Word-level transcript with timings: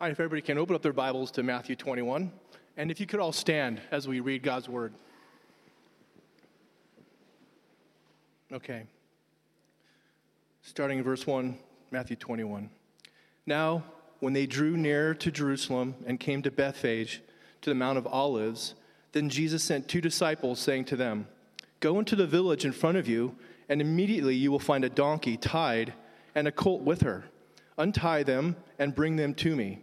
All 0.00 0.06
right, 0.06 0.12
if 0.12 0.20
everybody 0.20 0.42
can 0.42 0.58
open 0.58 0.76
up 0.76 0.82
their 0.82 0.92
Bibles 0.92 1.32
to 1.32 1.42
Matthew 1.42 1.74
21, 1.74 2.30
and 2.76 2.88
if 2.88 3.00
you 3.00 3.06
could 3.06 3.18
all 3.18 3.32
stand 3.32 3.80
as 3.90 4.06
we 4.06 4.20
read 4.20 4.44
God's 4.44 4.68
word. 4.68 4.94
Okay. 8.52 8.84
Starting 10.62 10.98
in 10.98 11.04
verse 11.04 11.26
1, 11.26 11.58
Matthew 11.90 12.14
21. 12.14 12.70
Now, 13.44 13.82
when 14.20 14.34
they 14.34 14.46
drew 14.46 14.76
near 14.76 15.14
to 15.14 15.32
Jerusalem 15.32 15.96
and 16.06 16.20
came 16.20 16.42
to 16.42 16.50
Bethphage, 16.52 17.20
to 17.62 17.70
the 17.70 17.74
Mount 17.74 17.98
of 17.98 18.06
Olives, 18.06 18.76
then 19.10 19.28
Jesus 19.28 19.64
sent 19.64 19.88
two 19.88 20.00
disciples, 20.00 20.60
saying 20.60 20.84
to 20.84 20.96
them, 20.96 21.26
Go 21.80 21.98
into 21.98 22.14
the 22.14 22.24
village 22.24 22.64
in 22.64 22.70
front 22.70 22.98
of 22.98 23.08
you, 23.08 23.34
and 23.68 23.80
immediately 23.80 24.36
you 24.36 24.52
will 24.52 24.60
find 24.60 24.84
a 24.84 24.90
donkey 24.90 25.36
tied 25.36 25.92
and 26.36 26.46
a 26.46 26.52
colt 26.52 26.82
with 26.82 27.00
her. 27.00 27.24
Untie 27.76 28.22
them 28.22 28.54
and 28.78 28.94
bring 28.94 29.16
them 29.16 29.34
to 29.34 29.56
me. 29.56 29.82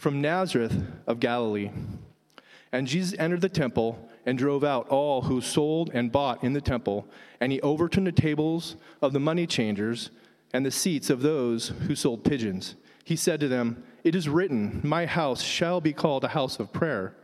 from 0.00 0.22
Nazareth 0.22 0.82
of 1.06 1.20
Galilee. 1.20 1.70
And 2.72 2.86
Jesus 2.86 3.18
entered 3.18 3.42
the 3.42 3.50
temple 3.50 4.08
and 4.24 4.38
drove 4.38 4.64
out 4.64 4.88
all 4.88 5.22
who 5.22 5.42
sold 5.42 5.90
and 5.92 6.10
bought 6.10 6.42
in 6.42 6.54
the 6.54 6.60
temple, 6.62 7.06
and 7.38 7.52
he 7.52 7.60
overturned 7.60 8.06
the 8.06 8.12
tables 8.12 8.76
of 9.02 9.12
the 9.12 9.20
money 9.20 9.46
changers 9.46 10.10
and 10.54 10.64
the 10.64 10.70
seats 10.70 11.10
of 11.10 11.20
those 11.20 11.68
who 11.86 11.94
sold 11.94 12.24
pigeons. 12.24 12.76
He 13.04 13.14
said 13.14 13.40
to 13.40 13.48
them, 13.48 13.82
It 14.02 14.14
is 14.14 14.26
written, 14.26 14.80
My 14.82 15.04
house 15.04 15.42
shall 15.42 15.82
be 15.82 15.92
called 15.92 16.24
a 16.24 16.28
house 16.28 16.58
of 16.58 16.72
prayer, 16.72 17.14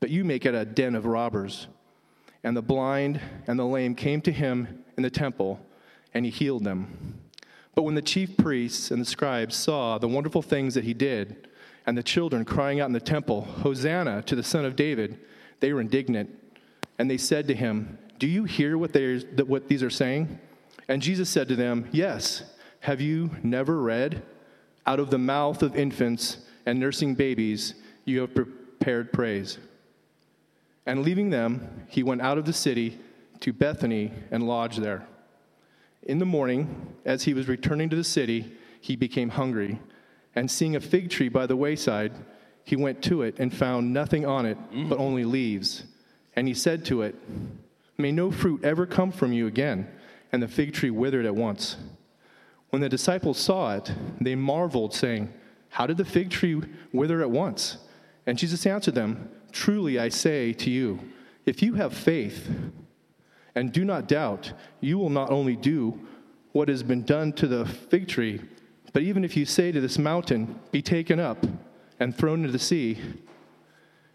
but 0.00 0.10
you 0.10 0.24
make 0.24 0.44
it 0.44 0.56
a 0.56 0.64
den 0.64 0.96
of 0.96 1.06
robbers. 1.06 1.68
And 2.42 2.56
the 2.56 2.62
blind 2.62 3.20
and 3.46 3.56
the 3.56 3.64
lame 3.64 3.94
came 3.94 4.20
to 4.22 4.32
him 4.32 4.84
in 4.96 5.04
the 5.04 5.10
temple, 5.10 5.64
and 6.12 6.24
he 6.24 6.32
healed 6.32 6.64
them. 6.64 7.20
But 7.76 7.82
when 7.82 7.94
the 7.94 8.02
chief 8.02 8.36
priests 8.36 8.90
and 8.90 9.00
the 9.00 9.06
scribes 9.06 9.54
saw 9.54 9.98
the 9.98 10.08
wonderful 10.08 10.42
things 10.42 10.74
that 10.74 10.84
he 10.84 10.94
did, 10.94 11.48
and 11.86 11.96
the 11.96 12.02
children 12.02 12.44
crying 12.44 12.80
out 12.80 12.86
in 12.86 12.92
the 12.92 13.00
temple, 13.00 13.42
Hosanna 13.42 14.22
to 14.22 14.36
the 14.36 14.42
Son 14.42 14.64
of 14.64 14.76
David, 14.76 15.18
they 15.60 15.72
were 15.72 15.80
indignant. 15.80 16.30
And 16.98 17.10
they 17.10 17.18
said 17.18 17.48
to 17.48 17.54
him, 17.54 17.98
Do 18.18 18.26
you 18.26 18.44
hear 18.44 18.78
what, 18.78 18.96
what 19.46 19.68
these 19.68 19.82
are 19.82 19.90
saying? 19.90 20.38
And 20.88 21.02
Jesus 21.02 21.28
said 21.28 21.48
to 21.48 21.56
them, 21.56 21.88
Yes. 21.92 22.44
Have 22.80 23.00
you 23.00 23.30
never 23.44 23.80
read? 23.80 24.22
Out 24.86 24.98
of 24.98 25.10
the 25.10 25.18
mouth 25.18 25.62
of 25.62 25.76
infants 25.76 26.38
and 26.66 26.80
nursing 26.80 27.14
babies, 27.14 27.74
you 28.04 28.20
have 28.20 28.34
prepared 28.34 29.12
praise. 29.12 29.58
And 30.84 31.04
leaving 31.04 31.30
them, 31.30 31.86
he 31.88 32.02
went 32.02 32.22
out 32.22 32.38
of 32.38 32.44
the 32.44 32.52
city 32.52 32.98
to 33.38 33.52
Bethany 33.52 34.10
and 34.32 34.48
lodged 34.48 34.82
there. 34.82 35.06
In 36.02 36.18
the 36.18 36.26
morning, 36.26 36.92
as 37.04 37.22
he 37.22 37.34
was 37.34 37.46
returning 37.46 37.88
to 37.90 37.96
the 37.96 38.02
city, 38.02 38.52
he 38.80 38.96
became 38.96 39.28
hungry. 39.28 39.78
And 40.34 40.50
seeing 40.50 40.76
a 40.76 40.80
fig 40.80 41.10
tree 41.10 41.28
by 41.28 41.46
the 41.46 41.56
wayside, 41.56 42.12
he 42.64 42.76
went 42.76 43.02
to 43.04 43.22
it 43.22 43.38
and 43.38 43.52
found 43.54 43.92
nothing 43.92 44.24
on 44.24 44.46
it 44.46 44.58
mm. 44.72 44.88
but 44.88 44.98
only 44.98 45.24
leaves. 45.24 45.84
And 46.34 46.48
he 46.48 46.54
said 46.54 46.84
to 46.86 47.02
it, 47.02 47.14
May 47.98 48.12
no 48.12 48.30
fruit 48.30 48.64
ever 48.64 48.86
come 48.86 49.12
from 49.12 49.32
you 49.32 49.46
again. 49.46 49.88
And 50.32 50.42
the 50.42 50.48
fig 50.48 50.72
tree 50.72 50.90
withered 50.90 51.26
at 51.26 51.34
once. 51.34 51.76
When 52.70 52.80
the 52.80 52.88
disciples 52.88 53.38
saw 53.38 53.76
it, 53.76 53.92
they 54.18 54.34
marveled, 54.34 54.94
saying, 54.94 55.32
How 55.68 55.86
did 55.86 55.98
the 55.98 56.06
fig 56.06 56.30
tree 56.30 56.62
wither 56.92 57.20
at 57.20 57.30
once? 57.30 57.76
And 58.26 58.38
Jesus 58.38 58.64
answered 58.64 58.94
them, 58.94 59.28
Truly 59.52 59.98
I 59.98 60.08
say 60.08 60.54
to 60.54 60.70
you, 60.70 61.00
if 61.44 61.62
you 61.62 61.74
have 61.74 61.92
faith 61.92 62.48
and 63.54 63.72
do 63.72 63.84
not 63.84 64.08
doubt, 64.08 64.52
you 64.80 64.96
will 64.96 65.10
not 65.10 65.30
only 65.30 65.56
do 65.56 66.00
what 66.52 66.68
has 66.68 66.82
been 66.82 67.02
done 67.02 67.32
to 67.34 67.46
the 67.46 67.66
fig 67.66 68.08
tree, 68.08 68.40
but 68.92 69.02
even 69.02 69.24
if 69.24 69.36
you 69.36 69.44
say 69.44 69.72
to 69.72 69.80
this 69.80 69.98
mountain, 69.98 70.58
Be 70.70 70.82
taken 70.82 71.18
up 71.18 71.44
and 71.98 72.16
thrown 72.16 72.40
into 72.40 72.52
the 72.52 72.58
sea, 72.58 72.98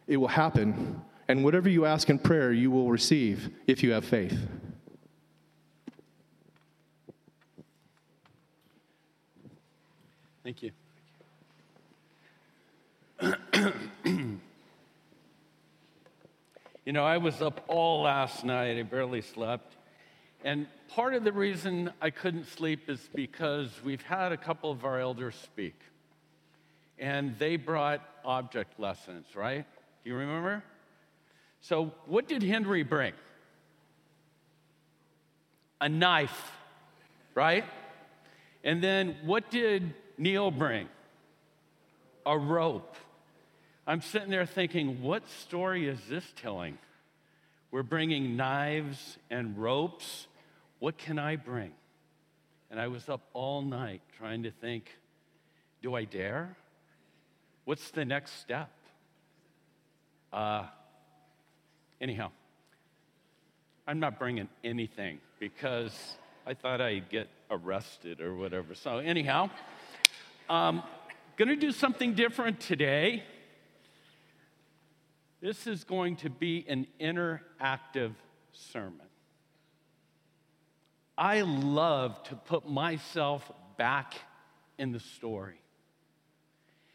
it 0.08 0.18
will 0.18 0.28
happen. 0.28 1.02
And 1.28 1.44
whatever 1.44 1.68
you 1.68 1.86
ask 1.86 2.10
in 2.10 2.20
prayer, 2.20 2.54
you 2.54 2.72
will 2.72 2.90
receive 2.90 3.50
if 3.68 3.84
you 3.84 3.92
have 3.92 4.06
faith. 4.06 4.38
Thank 10.44 10.64
you. 10.64 10.72
you 16.86 16.94
know, 16.94 17.04
I 17.04 17.18
was 17.18 17.42
up 17.42 17.66
all 17.68 18.04
last 18.04 18.46
night. 18.46 18.78
I 18.78 18.84
barely 18.84 19.22
slept. 19.22 19.76
And 20.46 20.68
part 20.90 21.14
of 21.14 21.24
the 21.24 21.32
reason 21.32 21.92
I 22.02 22.10
couldn't 22.10 22.48
sleep 22.48 22.90
is 22.90 23.00
because 23.14 23.70
we've 23.84 24.02
had 24.02 24.32
a 24.32 24.38
couple 24.38 24.72
of 24.72 24.86
our 24.86 25.00
elders 25.00 25.36
speak. 25.44 25.80
And 27.00 27.38
they 27.38 27.58
brought 27.58 28.02
object 28.26 28.80
lessons, 28.80 29.26
right? 29.36 29.66
Do 30.04 30.10
you 30.10 30.16
remember? 30.16 30.64
So, 31.62 31.94
what 32.06 32.28
did 32.28 32.44
Henry 32.44 32.84
bring? 32.84 33.14
A 35.80 35.90
knife, 35.90 36.52
right? 37.36 37.66
And 38.64 38.84
then 38.84 39.16
what 39.24 39.52
did 39.52 39.94
Neil 40.18 40.50
bring? 40.52 40.88
A 42.26 42.38
rope. 42.38 42.96
I'm 43.86 44.02
sitting 44.02 44.30
there 44.30 44.46
thinking, 44.46 45.02
what 45.02 45.30
story 45.30 45.88
is 45.88 46.00
this 46.10 46.26
telling? 46.36 46.78
We're 47.72 47.84
bringing 47.84 48.36
knives 48.36 49.18
and 49.30 49.58
ropes. 49.58 50.28
What 50.80 50.98
can 50.98 51.18
I 51.18 51.36
bring? 51.36 51.72
And 52.70 52.80
I 52.80 52.88
was 52.88 53.10
up 53.10 53.22
all 53.34 53.62
night 53.62 54.02
trying 54.18 54.44
to 54.44 54.52
think 54.52 54.92
do 55.82 55.94
I 55.96 56.06
dare? 56.06 56.58
What's 57.66 57.92
the 57.92 58.04
next 58.04 58.40
step? 58.40 58.72
Uh, 60.34 60.66
anyhow, 62.02 62.32
I'm 63.88 64.00
not 64.00 64.20
bringing 64.20 64.50
anything 64.64 65.20
because 65.40 66.18
I 66.46 66.54
thought 66.54 66.82
I'd 66.82 67.10
get 67.10 67.28
arrested 67.52 68.22
or 68.22 68.36
whatever. 68.36 68.74
So, 68.74 68.98
anyhow, 68.98 69.50
um, 70.50 70.84
going 71.38 71.50
to 71.50 71.56
do 71.56 71.72
something 71.72 72.14
different 72.14 72.60
today. 72.60 73.24
This 75.42 75.68
is 75.68 75.84
going 75.84 76.16
to 76.18 76.30
be 76.30 76.66
an 76.68 76.88
interactive 77.00 78.14
sermon. 78.52 79.07
I 81.18 81.42
love 81.42 82.22
to 82.24 82.36
put 82.36 82.70
myself 82.70 83.50
back 83.78 84.14
in 84.78 84.92
the 84.92 85.00
story. 85.00 85.60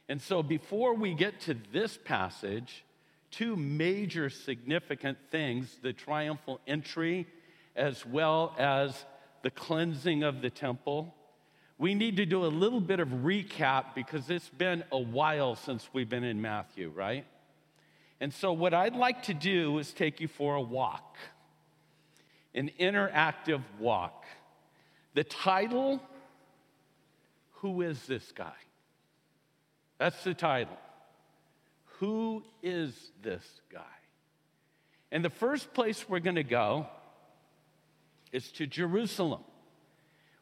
And 0.08 0.20
so, 0.20 0.42
before 0.42 0.94
we 0.94 1.14
get 1.14 1.40
to 1.42 1.56
this 1.72 1.98
passage, 2.04 2.84
two 3.30 3.56
major 3.56 4.30
significant 4.30 5.18
things 5.30 5.78
the 5.82 5.92
triumphal 5.92 6.60
entry, 6.66 7.26
as 7.74 8.04
well 8.06 8.54
as 8.58 9.04
the 9.42 9.50
cleansing 9.50 10.22
of 10.22 10.42
the 10.42 10.50
temple. 10.50 11.14
We 11.78 11.94
need 11.94 12.18
to 12.18 12.26
do 12.26 12.44
a 12.44 12.46
little 12.46 12.80
bit 12.80 13.00
of 13.00 13.08
recap 13.08 13.94
because 13.94 14.30
it's 14.30 14.50
been 14.50 14.84
a 14.92 14.98
while 14.98 15.56
since 15.56 15.88
we've 15.92 16.08
been 16.08 16.22
in 16.22 16.40
Matthew, 16.40 16.90
right? 16.90 17.26
And 18.20 18.32
so, 18.32 18.52
what 18.52 18.72
I'd 18.72 18.94
like 18.94 19.24
to 19.24 19.34
do 19.34 19.78
is 19.78 19.92
take 19.92 20.20
you 20.20 20.28
for 20.28 20.54
a 20.54 20.60
walk, 20.60 21.16
an 22.54 22.70
interactive 22.78 23.62
walk. 23.78 24.24
The 25.14 25.24
title 25.24 26.00
Who 27.56 27.82
is 27.82 28.06
this 28.06 28.32
guy? 28.32 28.52
That's 29.98 30.22
the 30.24 30.34
title. 30.34 30.76
Who 32.00 32.42
is 32.62 33.12
this 33.22 33.44
guy? 33.72 33.80
And 35.12 35.24
the 35.24 35.30
first 35.30 35.72
place 35.72 36.08
we're 36.08 36.20
going 36.20 36.36
to 36.36 36.42
go 36.42 36.86
is 38.32 38.50
to 38.52 38.66
Jerusalem. 38.66 39.44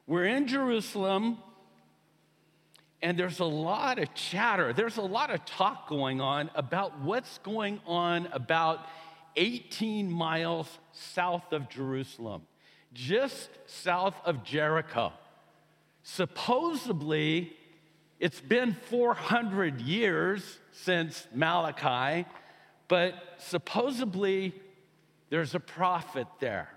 We're 0.07 0.25
in 0.27 0.47
Jerusalem, 0.47 1.39
and 3.03 3.19
there's 3.19 3.41
a 3.41 3.45
lot 3.45 3.99
of 3.99 4.15
chatter. 4.15 4.73
There's 4.73 4.97
a 4.97 5.03
lot 5.03 5.31
of 5.31 5.45
talk 5.45 5.89
going 5.89 6.21
on 6.21 6.51
about 6.55 7.01
what's 7.01 7.39
going 7.39 7.81
on 7.87 8.29
about 8.33 8.87
18 9.37 10.11
miles 10.11 10.79
south 10.93 11.53
of 11.53 11.69
Jerusalem, 11.69 12.43
just 12.93 13.51
south 13.67 14.15
of 14.25 14.45
Jericho. 14.45 15.13
Supposedly, 16.03 17.53
it's 18.19 18.41
been 18.41 18.77
400 18.89 19.81
years 19.81 20.59
since 20.73 21.27
Malachi, 21.35 22.27
but 22.89 23.15
supposedly 23.39 24.55
there's 25.31 25.55
a 25.55 25.61
prophet 25.61 26.27
there. 26.41 26.69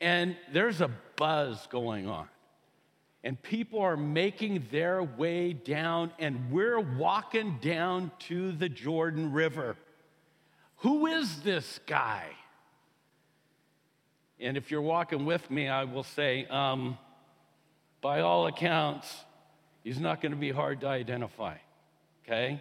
And 0.00 0.36
there's 0.52 0.80
a 0.80 0.90
buzz 1.16 1.66
going 1.68 2.08
on. 2.08 2.28
And 3.22 3.42
people 3.42 3.80
are 3.80 3.96
making 3.96 4.66
their 4.70 5.02
way 5.02 5.54
down, 5.54 6.12
and 6.18 6.50
we're 6.50 6.80
walking 6.80 7.58
down 7.62 8.10
to 8.20 8.52
the 8.52 8.68
Jordan 8.68 9.32
River. 9.32 9.76
Who 10.78 11.06
is 11.06 11.42
this 11.42 11.80
guy? 11.86 12.24
And 14.40 14.56
if 14.56 14.70
you're 14.70 14.82
walking 14.82 15.24
with 15.24 15.50
me, 15.50 15.68
I 15.68 15.84
will 15.84 16.02
say, 16.02 16.46
um, 16.46 16.98
by 18.00 18.20
all 18.20 18.46
accounts, 18.46 19.24
he's 19.82 19.98
not 19.98 20.20
going 20.20 20.32
to 20.32 20.38
be 20.38 20.50
hard 20.50 20.80
to 20.82 20.88
identify, 20.88 21.56
okay? 22.24 22.60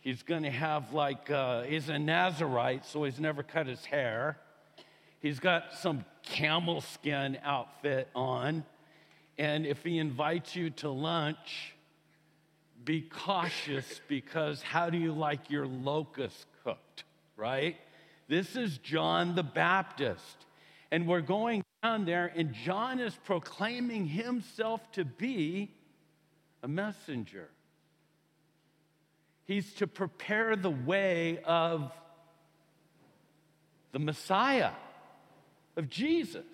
He's 0.00 0.22
going 0.22 0.44
to 0.44 0.50
have 0.50 0.92
like, 0.92 1.30
uh, 1.30 1.62
he's 1.62 1.88
a 1.88 1.98
Nazarite, 1.98 2.86
so 2.86 3.04
he's 3.04 3.18
never 3.18 3.42
cut 3.42 3.66
his 3.66 3.84
hair. 3.84 4.38
He's 5.20 5.40
got 5.40 5.74
some 5.74 6.04
camel 6.22 6.80
skin 6.80 7.38
outfit 7.42 8.08
on. 8.14 8.64
And 9.36 9.66
if 9.66 9.82
he 9.82 9.98
invites 9.98 10.54
you 10.54 10.70
to 10.70 10.90
lunch, 10.90 11.74
be 12.84 13.02
cautious 13.02 14.00
because 14.08 14.62
how 14.62 14.90
do 14.90 14.98
you 14.98 15.12
like 15.12 15.50
your 15.50 15.66
locust 15.66 16.46
right? 17.38 17.76
This 18.26 18.56
is 18.56 18.76
John 18.78 19.34
the 19.34 19.42
Baptist. 19.42 20.46
And 20.90 21.06
we're 21.06 21.20
going 21.22 21.62
down 21.82 22.04
there, 22.04 22.30
and 22.34 22.52
John 22.52 22.98
is 22.98 23.14
proclaiming 23.24 24.06
himself 24.06 24.80
to 24.92 25.04
be 25.04 25.70
a 26.62 26.68
messenger. 26.68 27.48
He's 29.44 29.72
to 29.74 29.86
prepare 29.86 30.56
the 30.56 30.70
way 30.70 31.38
of 31.44 31.92
the 33.92 33.98
Messiah 33.98 34.72
of 35.76 35.88
Jesus. 35.88 36.44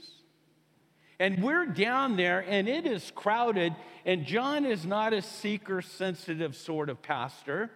And 1.19 1.43
we're 1.43 1.67
down 1.67 2.17
there, 2.17 2.45
and 2.47 2.69
it 2.69 2.87
is 2.87 3.11
crowded, 3.15 3.75
and 4.05 4.27
John 4.27 4.67
is 4.67 4.85
not 4.85 5.13
a 5.13 5.23
seeker 5.23 5.81
sensitive 5.81 6.55
sort 6.55 6.91
of 6.91 7.03
pastor. 7.03 7.71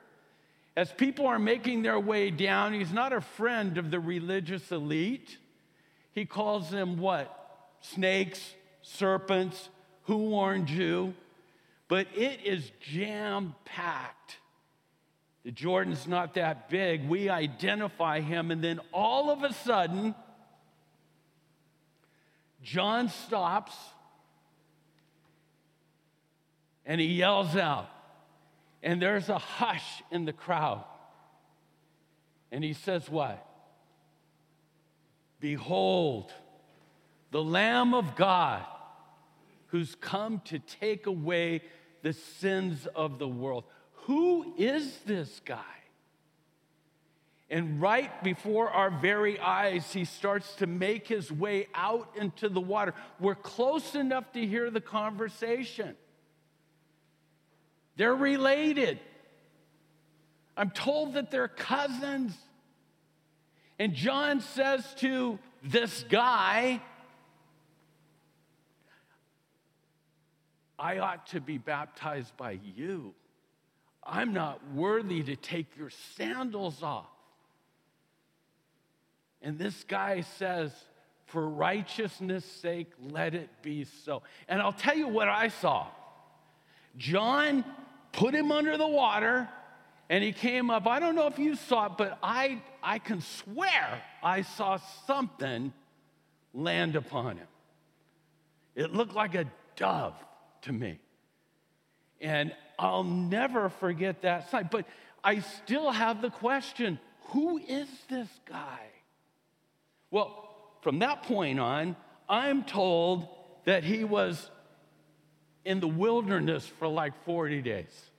As 0.78 0.92
people 0.92 1.26
are 1.26 1.40
making 1.40 1.82
their 1.82 1.98
way 1.98 2.30
down, 2.30 2.72
he's 2.72 2.92
not 2.92 3.12
a 3.12 3.20
friend 3.20 3.78
of 3.78 3.90
the 3.90 3.98
religious 3.98 4.70
elite. 4.70 5.36
He 6.12 6.25
calls 6.25 6.70
them 6.70 6.98
what? 6.98 7.36
Snakes, 7.80 8.54
serpents, 8.82 9.70
who 10.04 10.28
warned 10.28 10.70
you? 10.70 11.14
But 11.88 12.06
it 12.14 12.42
is 12.44 12.70
jam 12.80 13.56
packed. 13.64 14.36
The 15.44 15.50
Jordan's 15.50 16.06
not 16.06 16.34
that 16.34 16.70
big. 16.70 17.08
We 17.08 17.28
identify 17.28 18.20
him, 18.20 18.52
and 18.52 18.62
then 18.62 18.78
all 18.92 19.32
of 19.32 19.42
a 19.42 19.52
sudden, 19.52 20.14
John 22.62 23.08
stops 23.08 23.75
and 26.86 27.00
he 27.00 27.08
yells 27.08 27.56
out, 27.56 27.90
and 28.88 29.02
there's 29.02 29.29
a 29.29 29.37
hush 29.37 30.02
in 30.11 30.25
the 30.25 30.32
crowd. 30.32 30.82
And 32.50 32.64
he 32.64 32.73
says, 32.73 33.06
What? 33.11 33.46
Behold, 35.40 36.32
the 37.31 37.44
Lamb 37.44 37.93
of 37.93 38.17
God 38.17 38.64
who's 39.67 39.94
come 39.96 40.40
to 40.46 40.58
take 40.58 41.05
away 41.05 41.61
the 42.00 42.14
sins 42.14 42.88
of 42.96 43.19
the 43.19 43.29
world. 43.29 43.64
Who 44.06 44.55
is 44.56 45.00
this 45.05 45.43
guy? 45.44 45.61
And 47.50 47.82
right 47.82 48.25
before 48.25 48.70
our 48.70 48.90
very 48.90 49.38
eyes, 49.38 49.93
he 49.93 50.06
starts 50.06 50.55
to 50.56 50.67
make 50.67 51.06
his 51.06 51.31
way 51.31 51.69
out 51.75 52.08
into 52.17 52.49
the 52.49 52.61
water. 52.61 52.94
We're 53.20 53.35
close 53.35 53.94
enough 53.94 54.32
to 54.32 54.46
hear 54.46 54.70
the 54.70 54.81
conversation. 54.81 55.94
They're 57.98 58.14
related. 58.14 59.00
I'm 60.56 60.70
told 60.70 61.14
that 61.14 61.32
they're 61.32 61.48
cousins. 61.48 62.32
And 63.78 63.92
John 63.92 64.40
says 64.40 64.84
to 64.98 65.38
this 65.64 66.04
guy, 66.08 66.80
I 70.78 70.98
ought 70.98 71.26
to 71.28 71.40
be 71.40 71.58
baptized 71.58 72.36
by 72.36 72.60
you. 72.76 73.14
I'm 74.04 74.32
not 74.32 74.60
worthy 74.72 75.24
to 75.24 75.34
take 75.34 75.76
your 75.76 75.90
sandals 76.16 76.84
off. 76.84 77.10
And 79.42 79.58
this 79.58 79.82
guy 79.82 80.20
says, 80.20 80.72
For 81.26 81.48
righteousness' 81.48 82.44
sake, 82.44 82.92
let 83.10 83.34
it 83.34 83.50
be 83.60 83.84
so. 84.04 84.22
And 84.48 84.62
I'll 84.62 84.72
tell 84.72 84.96
you 84.96 85.08
what 85.08 85.28
I 85.28 85.48
saw. 85.48 85.88
John 86.96 87.64
put 88.12 88.34
him 88.34 88.52
under 88.52 88.76
the 88.76 88.87
water 88.87 89.49
and 90.10 90.25
he 90.25 90.32
came 90.32 90.70
up. 90.70 90.87
I 90.87 91.00
don't 91.00 91.14
know 91.14 91.26
if 91.26 91.38
you 91.38 91.55
saw 91.55 91.87
it, 91.87 91.93
but 91.99 92.19
I, 92.22 92.62
I 92.82 92.99
can 92.99 93.20
swear 93.20 94.02
I 94.22 94.43
saw 94.43 94.78
something 95.06 95.72
land 96.55 96.96
upon 96.96 97.37
him. 97.37 97.46
It 98.75 98.93
looked 98.93 99.14
like 99.14 99.34
a 99.34 99.44
dove 99.76 100.14
to 100.62 100.72
me. 100.72 100.99
And 102.20 102.55
I'll 102.78 103.05
never 103.05 103.69
forget 103.69 104.22
that 104.22 104.50
sight. 104.50 104.70
But 104.70 104.87
I 105.22 105.40
still 105.40 105.90
have 105.90 106.22
the 106.22 106.31
question 106.31 106.99
who 107.30 107.59
is 107.59 107.88
this 108.09 108.28
guy? 108.47 108.80
Well, 110.11 110.49
from 110.80 111.00
that 111.00 111.25
point 111.25 111.61
on, 111.61 111.97
I'm 112.28 112.64
told 112.64 113.28
that 113.64 113.85
he 113.85 114.04
was 114.04 114.50
in 115.68 115.80
the 115.80 115.87
wilderness 115.87 116.66
for 116.78 116.88
like 116.88 117.12
40 117.26 117.60
days. 117.60 118.10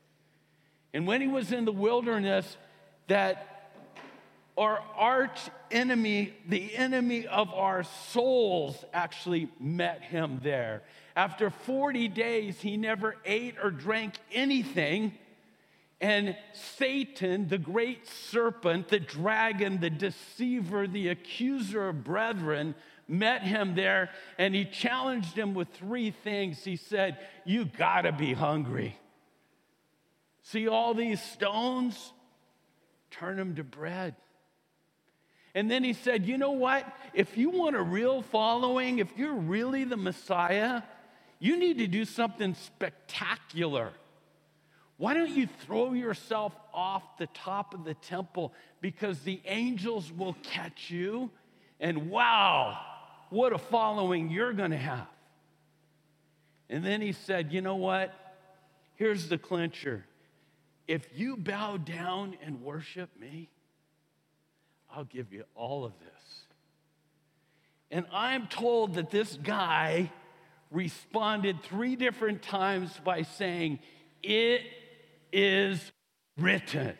And 0.93 1.07
when 1.07 1.19
he 1.19 1.27
was 1.27 1.51
in 1.51 1.65
the 1.65 1.71
wilderness, 1.71 2.57
that 3.07 3.71
our 4.55 4.79
arch 4.95 5.39
enemy, 5.71 6.35
the 6.47 6.75
enemy 6.75 7.25
of 7.25 7.51
our 7.51 7.83
souls, 8.11 8.85
actually 8.93 9.49
met 9.59 10.03
him 10.03 10.41
there. 10.43 10.83
After 11.15 11.49
40 11.49 12.07
days, 12.09 12.61
he 12.61 12.77
never 12.77 13.15
ate 13.25 13.55
or 13.63 13.71
drank 13.71 14.13
anything. 14.31 15.13
And 16.01 16.37
Satan, 16.53 17.49
the 17.49 17.57
great 17.57 18.07
serpent, 18.07 18.87
the 18.87 18.99
dragon, 18.99 19.79
the 19.81 19.89
deceiver, 19.89 20.87
the 20.87 21.09
accuser 21.09 21.89
of 21.89 22.03
brethren, 22.03 22.75
met 23.09 23.41
him 23.41 23.75
there 23.75 24.09
and 24.37 24.55
he 24.55 24.63
challenged 24.65 25.37
him 25.37 25.53
with 25.53 25.67
three 25.69 26.11
things. 26.11 26.63
He 26.63 26.77
said, 26.77 27.17
You 27.43 27.65
gotta 27.65 28.11
be 28.11 28.33
hungry. 28.33 28.97
See 30.43 30.67
all 30.67 30.93
these 30.93 31.21
stones? 31.21 32.13
Turn 33.11 33.37
them 33.37 33.55
to 33.55 33.63
bread. 33.63 34.15
And 35.55 35.69
then 35.69 35.83
he 35.83 35.93
said, 35.93 36.25
You 36.25 36.37
know 36.37 36.51
what? 36.51 36.85
If 37.13 37.37
you 37.37 37.49
want 37.49 37.75
a 37.75 37.81
real 37.81 38.21
following, 38.21 38.99
if 38.99 39.09
you're 39.17 39.33
really 39.33 39.83
the 39.83 39.97
Messiah, 39.97 40.83
you 41.39 41.57
need 41.57 41.79
to 41.79 41.87
do 41.87 42.05
something 42.05 42.53
spectacular. 42.53 43.91
Why 44.99 45.13
don't 45.13 45.29
you 45.29 45.47
throw 45.65 45.93
yourself 45.93 46.53
off 46.73 47.17
the 47.17 47.27
top 47.27 47.73
of 47.73 47.85
the 47.85 47.93
temple 47.93 48.53
because 48.81 49.21
the 49.21 49.39
angels 49.45 50.11
will 50.11 50.35
catch 50.43 50.91
you? 50.91 51.31
And 51.79 52.09
wow, 52.09 52.77
what 53.29 53.53
a 53.53 53.57
following 53.57 54.29
you're 54.29 54.51
going 54.51 54.71
to 54.71 54.77
have. 54.77 55.07
And 56.69 56.85
then 56.85 57.01
he 57.01 57.13
said, 57.13 57.53
You 57.53 57.61
know 57.61 57.77
what? 57.77 58.13
Here's 58.95 59.29
the 59.29 59.37
clincher. 59.37 60.03
If 60.85 61.07
you 61.15 61.37
bow 61.37 61.77
down 61.77 62.35
and 62.43 62.61
worship 62.61 63.09
me, 63.17 63.49
I'll 64.93 65.05
give 65.05 65.31
you 65.31 65.45
all 65.55 65.85
of 65.85 65.93
this. 65.99 66.43
And 67.89 68.05
I'm 68.11 68.47
told 68.47 68.95
that 68.95 69.11
this 69.11 69.33
guy 69.41 70.11
responded 70.71 71.63
three 71.63 71.95
different 71.95 72.41
times 72.41 72.91
by 73.05 73.21
saying, 73.21 73.79
It 74.21 74.63
is 75.31 75.91
written. 76.37 76.95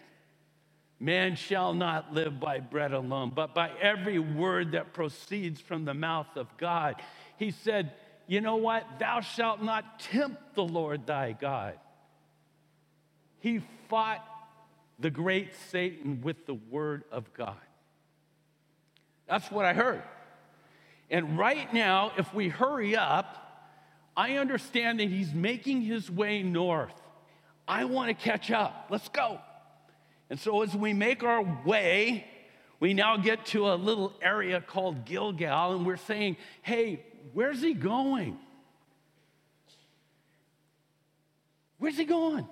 Man 0.99 1.35
shall 1.35 1.73
not 1.73 2.13
live 2.13 2.39
by 2.39 2.59
bread 2.59 2.91
alone, 2.91 3.31
but 3.33 3.55
by 3.55 3.71
every 3.81 4.19
word 4.19 4.73
that 4.73 4.93
proceeds 4.93 5.61
from 5.61 5.85
the 5.85 5.93
mouth 5.93 6.35
of 6.35 6.47
God. 6.57 7.01
He 7.37 7.51
said, 7.51 7.93
You 8.27 8.41
know 8.41 8.57
what? 8.57 8.85
Thou 8.99 9.21
shalt 9.21 9.63
not 9.63 9.99
tempt 9.99 10.55
the 10.55 10.63
Lord 10.63 11.07
thy 11.07 11.31
God. 11.31 11.79
He 13.39 13.61
fought 13.87 14.25
the 14.99 15.09
great 15.09 15.53
Satan 15.69 16.21
with 16.21 16.45
the 16.45 16.53
word 16.53 17.05
of 17.11 17.33
God. 17.33 17.55
That's 19.27 19.49
what 19.49 19.65
I 19.65 19.73
heard. 19.73 20.03
And 21.09 21.37
right 21.37 21.73
now, 21.73 22.11
if 22.17 22.33
we 22.33 22.49
hurry 22.49 22.95
up, 22.95 23.45
I 24.17 24.35
understand 24.37 24.99
that 24.99 25.07
he's 25.07 25.33
making 25.33 25.81
his 25.81 26.11
way 26.11 26.43
north. 26.43 26.93
I 27.69 27.85
want 27.85 28.09
to 28.09 28.15
catch 28.15 28.49
up. 28.49 28.87
Let's 28.89 29.07
go. 29.09 29.39
And 30.31 30.39
so 30.39 30.63
as 30.63 30.75
we 30.75 30.91
make 30.91 31.23
our 31.23 31.43
way, 31.63 32.25
we 32.79 32.95
now 32.95 33.17
get 33.17 33.45
to 33.47 33.71
a 33.71 33.75
little 33.75 34.11
area 34.23 34.59
called 34.59 35.05
Gilgal, 35.05 35.75
and 35.75 35.85
we're 35.85 35.97
saying, 35.97 36.37
hey, 36.63 37.05
where's 37.33 37.61
he 37.61 37.75
going? 37.75 38.39
Where's 41.77 41.97
he 41.97 42.05
going? 42.05 42.47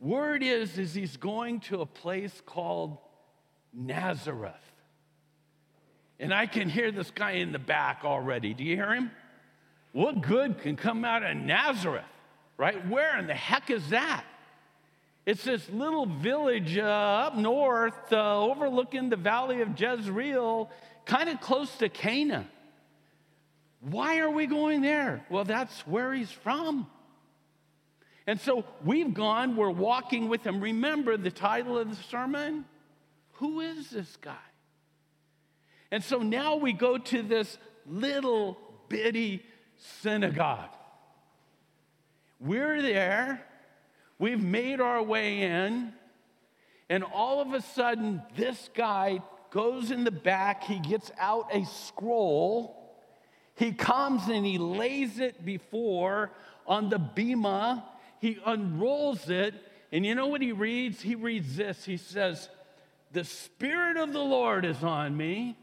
Word 0.00 0.42
is, 0.42 0.78
is 0.78 0.94
he's 0.94 1.18
going 1.18 1.60
to 1.60 1.82
a 1.82 1.86
place 1.86 2.42
called 2.46 2.96
Nazareth. 3.72 4.54
And 6.18 6.32
I 6.32 6.46
can 6.46 6.70
hear 6.70 6.90
this 6.90 7.10
guy 7.10 7.32
in 7.32 7.52
the 7.52 7.58
back 7.58 8.00
already. 8.04 8.54
Do 8.54 8.64
you 8.64 8.76
hear 8.76 8.94
him? 8.94 9.10
What 9.92 10.22
good 10.22 10.60
can 10.60 10.76
come 10.76 11.04
out 11.04 11.22
of 11.22 11.36
Nazareth? 11.36 12.04
Right? 12.56 12.86
Where 12.88 13.18
in 13.18 13.26
the 13.26 13.34
heck 13.34 13.70
is 13.70 13.90
that? 13.90 14.24
It's 15.26 15.44
this 15.44 15.68
little 15.70 16.06
village 16.06 16.76
uh, 16.76 16.82
up 16.82 17.36
north 17.36 18.12
uh, 18.12 18.40
overlooking 18.40 19.08
the 19.08 19.16
valley 19.16 19.62
of 19.62 19.78
Jezreel, 19.80 20.70
kind 21.06 21.28
of 21.28 21.40
close 21.40 21.74
to 21.78 21.88
Cana. 21.88 22.46
Why 23.80 24.18
are 24.18 24.30
we 24.30 24.46
going 24.46 24.82
there? 24.82 25.24
Well, 25.30 25.44
that's 25.44 25.86
where 25.86 26.12
he's 26.12 26.30
from. 26.30 26.86
And 28.26 28.40
so 28.40 28.64
we've 28.84 29.12
gone, 29.12 29.56
we're 29.56 29.70
walking 29.70 30.28
with 30.28 30.46
him. 30.46 30.60
Remember 30.60 31.16
the 31.16 31.30
title 31.30 31.78
of 31.78 31.90
the 31.90 32.02
sermon? 32.04 32.64
Who 33.34 33.60
is 33.60 33.90
this 33.90 34.16
guy? 34.20 34.36
And 35.90 36.02
so 36.02 36.18
now 36.18 36.56
we 36.56 36.72
go 36.72 36.96
to 36.96 37.22
this 37.22 37.58
little 37.86 38.56
bitty 38.88 39.44
synagogue. 40.00 40.70
We're 42.44 42.82
there, 42.82 43.44
we've 44.18 44.42
made 44.42 44.80
our 44.80 45.02
way 45.02 45.42
in, 45.42 45.92
and 46.88 47.02
all 47.02 47.40
of 47.40 47.54
a 47.54 47.62
sudden, 47.62 48.22
this 48.36 48.68
guy 48.74 49.22
goes 49.50 49.90
in 49.90 50.04
the 50.04 50.10
back, 50.10 50.64
he 50.64 50.78
gets 50.78 51.10
out 51.18 51.48
a 51.52 51.64
scroll, 51.64 52.94
he 53.56 53.72
comes 53.72 54.28
and 54.28 54.44
he 54.44 54.58
lays 54.58 55.18
it 55.18 55.44
before 55.44 56.32
on 56.66 56.90
the 56.90 56.98
bema 56.98 57.84
he 58.24 58.38
unrolls 58.46 59.28
it, 59.28 59.54
and 59.92 60.06
you 60.06 60.14
know 60.14 60.28
what 60.28 60.40
he 60.40 60.52
reads? 60.52 61.02
He 61.02 61.14
reads 61.14 61.56
this. 61.56 61.84
He 61.84 61.98
says, 61.98 62.48
The 63.12 63.22
Spirit 63.22 63.98
of 63.98 64.14
the 64.14 64.22
Lord 64.22 64.64
is 64.64 64.82
on 64.82 65.14
me 65.14 65.58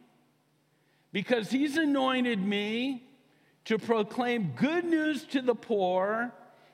because 1.12 1.50
he's 1.50 1.76
anointed 1.76 2.40
me 2.40 3.04
to 3.66 3.80
proclaim 3.80 4.54
good 4.56 4.86
news 4.86 5.24
to 5.24 5.42
the 5.42 5.56
poor. 5.56 6.32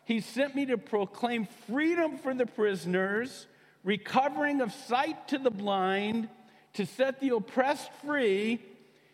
He 0.08 0.22
sent 0.22 0.56
me 0.56 0.66
to 0.68 0.78
proclaim 0.78 1.50
freedom 1.68 2.18
for 2.18 2.34
the 2.34 2.46
prisoners, 2.46 3.46
recovering 3.84 4.62
of 4.62 4.72
sight 4.72 5.28
to 5.28 5.38
the 5.38 5.52
blind, 5.52 6.30
to 6.76 6.86
set 6.86 7.20
the 7.20 7.36
oppressed 7.36 7.92
free, 8.06 8.62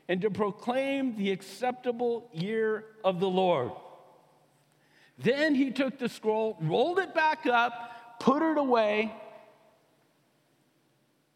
and 0.08 0.22
to 0.22 0.30
proclaim 0.30 1.16
the 1.16 1.32
acceptable 1.32 2.30
year 2.32 2.86
of 3.04 3.20
the 3.20 3.28
Lord. 3.28 3.72
Then 5.18 5.56
he 5.56 5.72
took 5.72 5.98
the 5.98 6.08
scroll, 6.08 6.58
rolled 6.62 7.00
it 7.00 7.16
back 7.16 7.48
up, 7.48 8.20
put 8.20 8.44
it 8.44 8.60
away. 8.60 9.12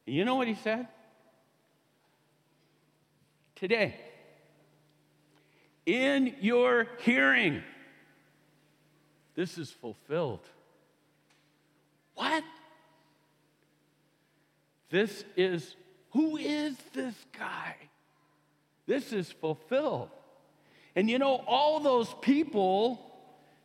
You 0.05 0.23
know 0.23 0.35
what 0.35 0.47
he 0.47 0.53
said? 0.53 0.87
Today, 3.55 3.95
in 5.87 6.35
your 6.41 6.87
hearing, 6.99 7.63
this 9.37 9.59
is 9.59 9.69
fulfilled. 9.69 10.41
What? 12.15 12.43
This 14.89 15.23
is, 15.37 15.75
who 16.11 16.37
is 16.37 16.75
this 16.93 17.13
guy? 17.37 17.75
This 18.87 19.13
is 19.13 19.31
fulfilled. 19.31 20.09
And 20.95 21.07
you 21.07 21.19
know, 21.19 21.35
all 21.45 21.79
those 21.79 22.11
people 22.21 22.99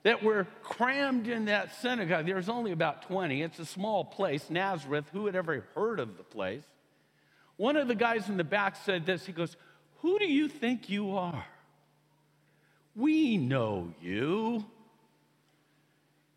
that 0.02 0.22
were 0.22 0.46
crammed 0.62 1.26
in 1.26 1.46
that 1.46 1.74
synagogue. 1.80 2.26
There's 2.26 2.50
only 2.50 2.72
about 2.72 3.02
20. 3.02 3.40
It's 3.40 3.58
a 3.58 3.64
small 3.64 4.04
place, 4.04 4.50
Nazareth. 4.50 5.06
Who 5.12 5.24
had 5.24 5.34
ever 5.34 5.64
heard 5.74 6.00
of 6.00 6.18
the 6.18 6.24
place? 6.24 6.64
One 7.56 7.76
of 7.76 7.88
the 7.88 7.94
guys 7.94 8.28
in 8.28 8.36
the 8.36 8.44
back 8.44 8.76
said 8.84 9.06
this. 9.06 9.24
He 9.24 9.32
goes, 9.32 9.56
Who 10.00 10.18
do 10.18 10.26
you 10.26 10.48
think 10.48 10.90
you 10.90 11.16
are? 11.16 11.46
We 12.94 13.38
know 13.38 13.94
you. 14.02 14.66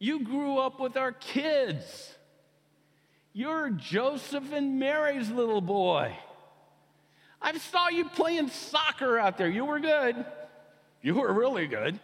You 0.06 0.24
grew 0.24 0.58
up 0.58 0.80
with 0.80 0.98
our 0.98 1.12
kids. 1.12 2.14
You're 3.34 3.70
Joseph 3.70 4.52
and 4.54 4.80
Mary's 4.80 5.30
little 5.30 5.62
boy. 5.62 6.16
I 7.42 7.58
saw 7.58 7.90
you 7.90 8.06
playing 8.10 8.50
soccer 8.50 9.18
out 9.18 9.38
there. 9.38 9.50
You 9.50 9.66
were 9.66 9.80
good. 9.80 10.26
You 11.02 11.16
were 11.16 11.34
really 11.34 11.68
good 11.68 12.00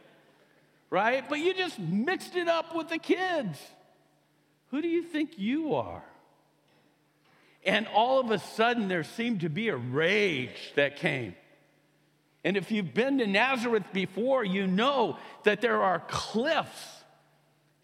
right? 0.91 1.27
But 1.27 1.39
you 1.39 1.55
just 1.55 1.79
mixed 1.79 2.35
it 2.35 2.47
up 2.47 2.75
with 2.75 2.89
the 2.89 2.99
kids. 2.99 3.57
Who 4.69 4.83
do 4.83 4.87
you 4.87 5.01
think 5.01 5.39
you 5.39 5.73
are? 5.73 6.03
And 7.65 7.87
all 7.87 8.19
of 8.19 8.29
a 8.29 8.39
sudden, 8.39 8.87
there 8.87 9.03
seemed 9.03 9.41
to 9.41 9.49
be 9.49 9.69
a 9.69 9.75
rage 9.75 10.73
that 10.75 10.97
came. 10.97 11.35
And 12.43 12.57
if 12.57 12.71
you've 12.71 12.93
been 12.93 13.19
to 13.19 13.27
Nazareth 13.27 13.85
before, 13.93 14.43
you 14.43 14.67
know 14.67 15.17
that 15.43 15.61
there 15.61 15.81
are 15.81 16.03
cliffs. 16.07 17.00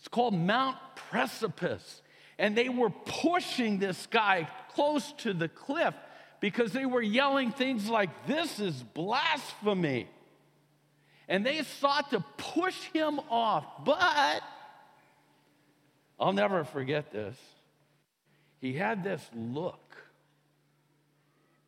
It's 0.08 0.14
called 0.14 0.34
Mount 0.34 0.78
Precipice. 0.96 2.02
And 2.40 2.56
they 2.56 2.70
were 2.70 2.90
pushing 2.90 3.78
this 3.78 4.08
guy 4.08 4.48
close 4.74 5.12
to 5.18 5.34
the 5.34 5.50
cliff 5.50 5.94
because 6.40 6.72
they 6.72 6.86
were 6.86 7.02
yelling 7.02 7.52
things 7.52 7.90
like, 7.90 8.26
This 8.26 8.62
is 8.62 8.82
blasphemy 8.94 10.08
and 11.28 11.46
they 11.46 11.62
sought 11.64 12.12
to 12.12 12.22
push 12.38 12.78
him 12.94 13.20
off. 13.30 13.66
But 13.84 14.42
I'll 16.18 16.32
never 16.32 16.64
forget 16.64 17.12
this. 17.12 17.36
He 18.62 18.72
had 18.72 19.04
this 19.04 19.22
look. 19.36 19.98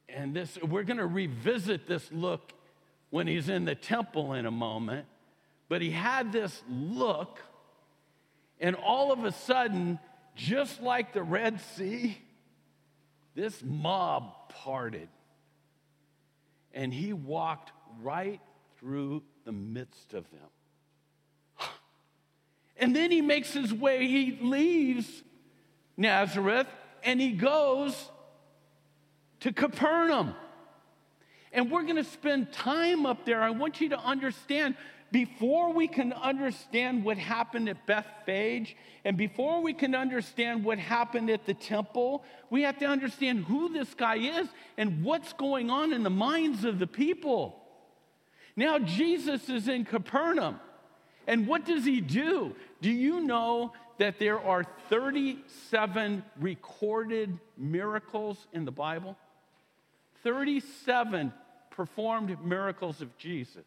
And 0.07 0.33
this 0.33 0.57
we're 0.61 0.83
going 0.83 0.97
to 0.97 1.05
revisit 1.05 1.87
this 1.87 2.09
look 2.13 2.53
when 3.09 3.27
he's 3.27 3.49
in 3.49 3.65
the 3.65 3.75
temple 3.75 4.31
in 4.31 4.45
a 4.45 4.51
moment. 4.51 5.07
But 5.67 5.81
he 5.81 5.91
had 5.91 6.31
this 6.31 6.63
look 6.69 7.41
and 8.59 8.75
all 8.75 9.11
of 9.11 9.23
a 9.23 9.31
sudden 9.31 9.99
just 10.35 10.81
like 10.81 11.13
the 11.13 11.23
Red 11.23 11.59
Sea, 11.75 12.17
this 13.35 13.61
mob 13.63 14.49
parted. 14.49 15.09
And 16.73 16.93
he 16.93 17.13
walked 17.13 17.71
right 18.01 18.39
through 18.79 19.23
the 19.45 19.51
midst 19.51 20.13
of 20.13 20.25
them. 20.31 20.49
And 22.81 22.95
then 22.95 23.11
he 23.11 23.21
makes 23.21 23.51
his 23.51 23.73
way, 23.73 24.07
he 24.07 24.37
leaves 24.41 25.23
Nazareth 25.97 26.67
and 27.03 27.19
he 27.19 27.31
goes 27.31 28.09
to 29.41 29.51
Capernaum. 29.51 30.33
And 31.51 31.69
we're 31.69 31.83
going 31.83 31.97
to 31.97 32.03
spend 32.03 32.53
time 32.53 33.05
up 33.05 33.25
there. 33.25 33.41
I 33.41 33.49
want 33.49 33.81
you 33.81 33.89
to 33.89 33.99
understand 33.99 34.75
before 35.11 35.73
we 35.73 35.87
can 35.87 36.13
understand 36.13 37.03
what 37.03 37.17
happened 37.17 37.69
at 37.69 37.85
Bethphage 37.85 38.75
and 39.03 39.17
before 39.17 39.61
we 39.61 39.73
can 39.73 39.95
understand 39.95 40.63
what 40.63 40.77
happened 40.77 41.29
at 41.29 41.45
the 41.45 41.53
temple, 41.53 42.23
we 42.49 42.63
have 42.63 42.77
to 42.79 42.85
understand 42.85 43.45
who 43.45 43.73
this 43.73 43.93
guy 43.93 44.17
is 44.17 44.47
and 44.77 45.03
what's 45.03 45.33
going 45.33 45.69
on 45.69 45.93
in 45.93 46.03
the 46.03 46.09
minds 46.09 46.63
of 46.63 46.79
the 46.79 46.87
people. 46.87 47.63
Now, 48.55 48.77
Jesus 48.77 49.49
is 49.49 49.67
in 49.67 49.85
Capernaum. 49.85 50.59
And 51.27 51.47
what 51.47 51.65
does 51.65 51.85
he 51.85 52.01
do? 52.01 52.55
Do 52.81 52.89
you 52.89 53.21
know 53.21 53.73
that 53.99 54.19
there 54.19 54.39
are 54.39 54.63
37 54.89 56.23
recorded 56.39 57.37
miracles 57.57 58.47
in 58.51 58.65
the 58.65 58.71
Bible? 58.71 59.15
37 60.23 61.31
performed 61.69 62.43
miracles 62.43 63.01
of 63.01 63.15
Jesus. 63.17 63.65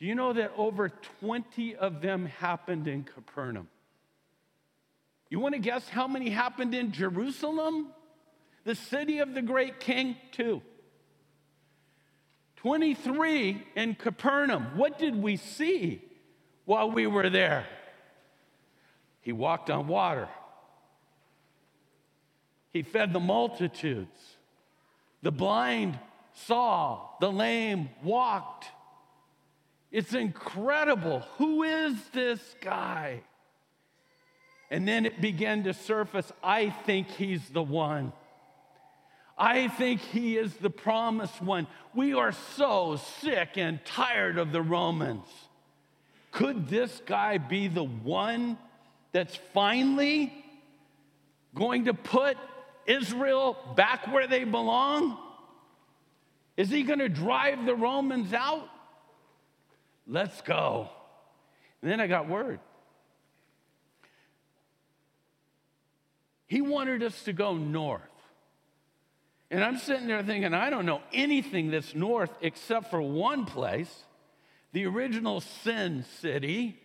Do 0.00 0.06
you 0.06 0.14
know 0.14 0.32
that 0.32 0.52
over 0.56 0.88
20 1.20 1.76
of 1.76 2.00
them 2.00 2.24
happened 2.24 2.88
in 2.88 3.04
Capernaum? 3.04 3.68
You 5.28 5.38
want 5.38 5.54
to 5.54 5.60
guess 5.60 5.86
how 5.88 6.08
many 6.08 6.30
happened 6.30 6.74
in 6.74 6.90
Jerusalem? 6.90 7.88
The 8.64 8.74
city 8.74 9.18
of 9.18 9.34
the 9.34 9.42
great 9.42 9.78
king, 9.78 10.16
too. 10.32 10.62
23 12.56 13.62
in 13.76 13.94
Capernaum. 13.94 14.76
What 14.76 14.98
did 14.98 15.14
we 15.14 15.36
see 15.36 16.02
while 16.64 16.90
we 16.90 17.06
were 17.06 17.28
there? 17.28 17.66
He 19.20 19.32
walked 19.32 19.70
on 19.70 19.86
water. 19.86 20.28
He 22.72 22.82
fed 22.82 23.12
the 23.12 23.20
multitudes. 23.20 24.36
The 25.22 25.32
blind 25.32 25.98
saw, 26.32 27.08
the 27.20 27.30
lame 27.30 27.90
walked. 28.02 28.66
It's 29.90 30.14
incredible. 30.14 31.20
Who 31.38 31.62
is 31.64 31.96
this 32.12 32.40
guy? 32.60 33.22
And 34.70 34.86
then 34.86 35.04
it 35.04 35.20
began 35.20 35.64
to 35.64 35.74
surface 35.74 36.30
I 36.42 36.70
think 36.70 37.08
he's 37.08 37.48
the 37.48 37.62
one. 37.62 38.12
I 39.36 39.68
think 39.68 40.00
he 40.00 40.36
is 40.36 40.54
the 40.56 40.70
promised 40.70 41.40
one. 41.42 41.66
We 41.94 42.12
are 42.12 42.32
so 42.56 43.00
sick 43.20 43.56
and 43.56 43.84
tired 43.84 44.38
of 44.38 44.52
the 44.52 44.62
Romans. 44.62 45.26
Could 46.30 46.68
this 46.68 47.02
guy 47.06 47.38
be 47.38 47.66
the 47.66 47.82
one 47.82 48.58
that's 49.12 49.34
finally 49.54 50.32
going 51.54 51.86
to 51.86 51.94
put 51.94 52.36
Israel 52.86 53.56
back 53.74 54.12
where 54.12 54.28
they 54.28 54.44
belong? 54.44 55.18
Is 56.56 56.68
he 56.68 56.82
going 56.82 56.98
to 56.98 57.08
drive 57.08 57.64
the 57.64 57.74
Romans 57.74 58.32
out? 58.32 58.68
Let's 60.10 60.42
go. 60.42 60.88
And 61.80 61.90
then 61.90 62.00
I 62.00 62.08
got 62.08 62.28
word. 62.28 62.58
He 66.48 66.60
wanted 66.60 67.04
us 67.04 67.22
to 67.22 67.32
go 67.32 67.56
north. 67.56 68.02
And 69.52 69.62
I'm 69.62 69.78
sitting 69.78 70.08
there 70.08 70.22
thinking, 70.24 70.52
I 70.52 70.68
don't 70.68 70.84
know 70.84 71.00
anything 71.12 71.70
that's 71.70 71.94
north 71.94 72.30
except 72.40 72.90
for 72.90 73.00
one 73.00 73.46
place, 73.46 74.04
the 74.72 74.84
original 74.86 75.40
Sin 75.40 76.04
City. 76.20 76.76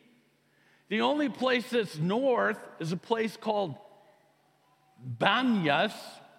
The 0.90 1.02
only 1.02 1.30
place 1.30 1.72
that's 1.72 1.98
north 1.98 2.60
is 2.80 2.92
a 2.92 2.98
place 2.98 3.38
called 3.38 3.76
Banyas 5.18 5.94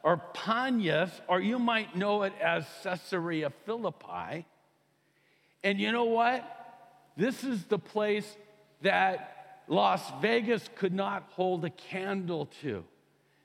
or 0.05 0.23
Panyas, 0.35 1.11
or 1.27 1.41
you 1.41 1.59
might 1.59 1.97
know 1.97 2.23
it 2.23 2.33
as 2.41 2.65
Caesarea 2.85 3.51
Philippi. 3.65 4.47
And 5.65 5.81
you 5.81 5.91
know 5.91 6.05
what? 6.05 6.53
This 7.17 7.45
is 7.45 7.65
the 7.65 7.79
place 7.79 8.37
that 8.83 9.63
Las 9.69 10.03
Vegas 10.21 10.69
could 10.77 10.93
not 10.93 11.25
hold 11.31 11.65
a 11.65 11.71
candle 11.71 12.47
to. 12.63 12.85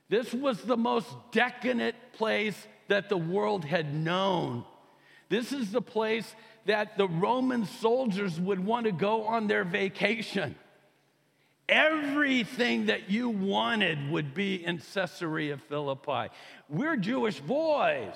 This 0.08 0.32
was 0.32 0.60
the 0.62 0.76
most 0.76 1.08
decadent 1.32 1.96
place 2.12 2.66
that 2.88 3.08
the 3.08 3.16
world 3.16 3.64
had 3.64 3.94
known. 3.94 4.64
This 5.30 5.52
is 5.52 5.72
the 5.72 5.80
place 5.80 6.34
that 6.66 6.98
the 6.98 7.08
Roman 7.08 7.64
soldiers 7.64 8.38
would 8.38 8.60
want 8.60 8.84
to 8.84 8.92
go 8.92 9.24
on 9.24 9.46
their 9.46 9.64
vacation. 9.64 10.54
Everything 11.66 12.86
that 12.86 13.10
you 13.10 13.30
wanted 13.30 14.10
would 14.10 14.34
be 14.34 14.62
in 14.62 14.82
Caesarea 14.92 15.56
Philippi. 15.56 16.28
We're 16.68 16.96
Jewish 16.96 17.40
boys. 17.40 18.14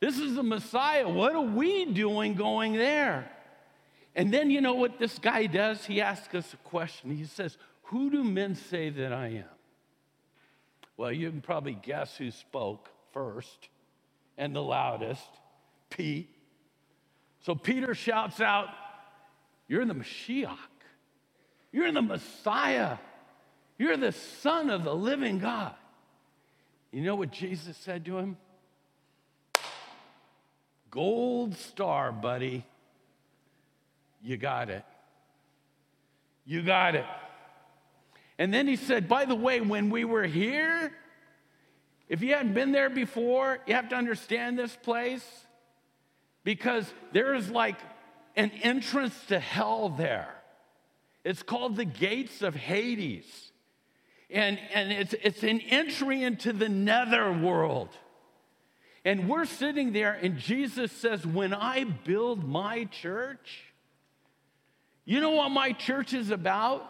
This 0.00 0.18
is 0.18 0.34
the 0.34 0.42
Messiah. 0.42 1.08
What 1.08 1.34
are 1.34 1.40
we 1.40 1.86
doing 1.86 2.34
going 2.34 2.74
there? 2.74 3.31
And 4.14 4.32
then 4.32 4.50
you 4.50 4.60
know 4.60 4.74
what 4.74 4.98
this 4.98 5.18
guy 5.18 5.46
does? 5.46 5.84
He 5.84 6.00
asks 6.00 6.34
us 6.34 6.52
a 6.52 6.56
question. 6.68 7.16
He 7.16 7.24
says, 7.24 7.56
Who 7.84 8.10
do 8.10 8.22
men 8.22 8.54
say 8.54 8.90
that 8.90 9.12
I 9.12 9.28
am? 9.28 9.44
Well, 10.96 11.12
you 11.12 11.30
can 11.30 11.40
probably 11.40 11.78
guess 11.80 12.16
who 12.16 12.30
spoke 12.30 12.90
first 13.12 13.68
and 14.36 14.54
the 14.54 14.62
loudest 14.62 15.28
Pete. 15.90 16.28
So 17.40 17.54
Peter 17.54 17.94
shouts 17.94 18.40
out, 18.40 18.68
You're 19.66 19.86
the 19.86 19.94
Mashiach. 19.94 20.58
You're 21.72 21.92
the 21.92 22.02
Messiah. 22.02 22.98
You're 23.78 23.96
the 23.96 24.12
Son 24.12 24.68
of 24.68 24.84
the 24.84 24.94
living 24.94 25.38
God. 25.38 25.74
You 26.92 27.02
know 27.02 27.14
what 27.14 27.32
Jesus 27.32 27.76
said 27.78 28.04
to 28.04 28.18
him? 28.18 28.36
Gold 30.90 31.56
star, 31.56 32.12
buddy. 32.12 32.66
You 34.22 34.36
got 34.36 34.70
it. 34.70 34.84
You 36.44 36.62
got 36.62 36.94
it. 36.94 37.06
And 38.38 38.52
then 38.52 38.66
he 38.66 38.76
said, 38.76 39.08
By 39.08 39.24
the 39.24 39.34
way, 39.34 39.60
when 39.60 39.90
we 39.90 40.04
were 40.04 40.24
here, 40.24 40.92
if 42.08 42.22
you 42.22 42.34
hadn't 42.34 42.54
been 42.54 42.72
there 42.72 42.90
before, 42.90 43.58
you 43.66 43.74
have 43.74 43.88
to 43.90 43.96
understand 43.96 44.58
this 44.58 44.76
place 44.82 45.24
because 46.44 46.92
there 47.12 47.34
is 47.34 47.50
like 47.50 47.76
an 48.36 48.50
entrance 48.62 49.14
to 49.26 49.38
hell 49.38 49.88
there. 49.90 50.28
It's 51.24 51.42
called 51.42 51.76
the 51.76 51.84
gates 51.84 52.42
of 52.42 52.54
Hades. 52.54 53.52
And, 54.30 54.58
and 54.72 54.90
it's, 54.90 55.14
it's 55.22 55.42
an 55.42 55.60
entry 55.60 56.22
into 56.22 56.52
the 56.52 56.68
nether 56.68 57.32
world. 57.32 57.90
And 59.04 59.28
we're 59.28 59.44
sitting 59.44 59.92
there, 59.92 60.12
and 60.12 60.38
Jesus 60.38 60.92
says, 60.92 61.26
When 61.26 61.52
I 61.52 61.84
build 61.84 62.48
my 62.48 62.84
church, 62.84 63.71
you 65.04 65.20
know 65.20 65.30
what 65.30 65.50
my 65.50 65.72
church 65.72 66.12
is 66.14 66.30
about? 66.30 66.88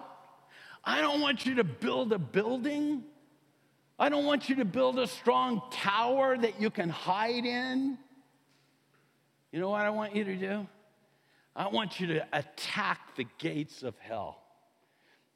I 0.84 1.00
don't 1.00 1.20
want 1.20 1.46
you 1.46 1.56
to 1.56 1.64
build 1.64 2.12
a 2.12 2.18
building. 2.18 3.04
I 3.98 4.08
don't 4.08 4.26
want 4.26 4.48
you 4.48 4.56
to 4.56 4.64
build 4.64 4.98
a 4.98 5.06
strong 5.06 5.62
tower 5.70 6.36
that 6.36 6.60
you 6.60 6.70
can 6.70 6.88
hide 6.88 7.44
in. 7.44 7.98
You 9.52 9.60
know 9.60 9.70
what 9.70 9.82
I 9.82 9.90
want 9.90 10.16
you 10.16 10.24
to 10.24 10.36
do? 10.36 10.66
I 11.54 11.68
want 11.68 12.00
you 12.00 12.06
to 12.08 12.26
attack 12.32 13.16
the 13.16 13.26
gates 13.38 13.82
of 13.82 13.98
hell. 13.98 14.38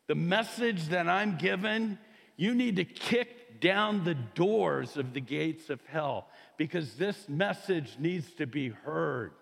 The 0.06 0.14
message 0.14 0.88
that 0.88 1.08
I'm 1.08 1.36
given, 1.36 1.98
you 2.36 2.54
need 2.54 2.76
to 2.76 2.84
kick 2.84 3.60
down 3.60 4.04
the 4.04 4.14
doors 4.14 4.96
of 4.96 5.12
the 5.12 5.20
gates 5.20 5.70
of 5.70 5.80
hell 5.86 6.28
because 6.56 6.94
this 6.94 7.28
message 7.28 7.96
needs 7.98 8.30
to 8.32 8.46
be 8.46 8.68
heard. 8.68 9.32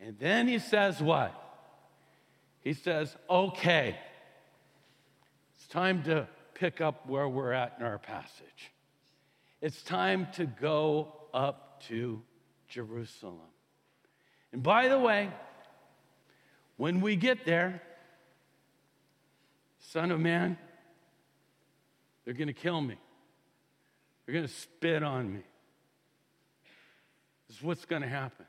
And 0.00 0.18
then 0.18 0.46
he 0.46 0.58
says, 0.58 1.02
What? 1.02 1.47
He 2.68 2.74
says, 2.74 3.16
Okay, 3.30 3.96
it's 5.56 5.66
time 5.68 6.02
to 6.02 6.28
pick 6.52 6.82
up 6.82 7.08
where 7.08 7.26
we're 7.26 7.52
at 7.52 7.76
in 7.80 7.86
our 7.86 7.96
passage. 7.96 8.72
It's 9.62 9.82
time 9.82 10.28
to 10.34 10.44
go 10.44 11.14
up 11.32 11.82
to 11.88 12.20
Jerusalem. 12.68 13.48
And 14.52 14.62
by 14.62 14.88
the 14.88 14.98
way, 14.98 15.30
when 16.76 17.00
we 17.00 17.16
get 17.16 17.46
there, 17.46 17.80
Son 19.78 20.10
of 20.10 20.20
Man, 20.20 20.58
they're 22.26 22.34
going 22.34 22.48
to 22.48 22.52
kill 22.52 22.82
me. 22.82 22.98
They're 24.26 24.34
going 24.34 24.46
to 24.46 24.52
spit 24.52 25.02
on 25.02 25.32
me. 25.32 25.40
This 27.48 27.56
is 27.56 27.62
what's 27.62 27.86
going 27.86 28.02
to 28.02 28.08
happen. 28.08 28.44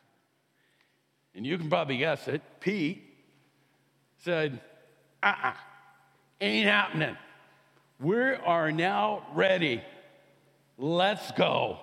And 1.34 1.48
you 1.48 1.58
can 1.58 1.70
probably 1.70 1.96
guess 1.96 2.28
it. 2.28 2.42
Pete 2.60 3.09
said, 4.24 4.60
uh 5.24 5.28
uh-uh, 5.28 5.48
uh, 5.50 5.54
ain't 6.42 6.68
happening. 6.68 7.18
We 8.00 8.18
are 8.18 8.72
now 8.72 9.26
ready. 9.34 9.82
Let's 10.78 11.32
go. 11.32 11.80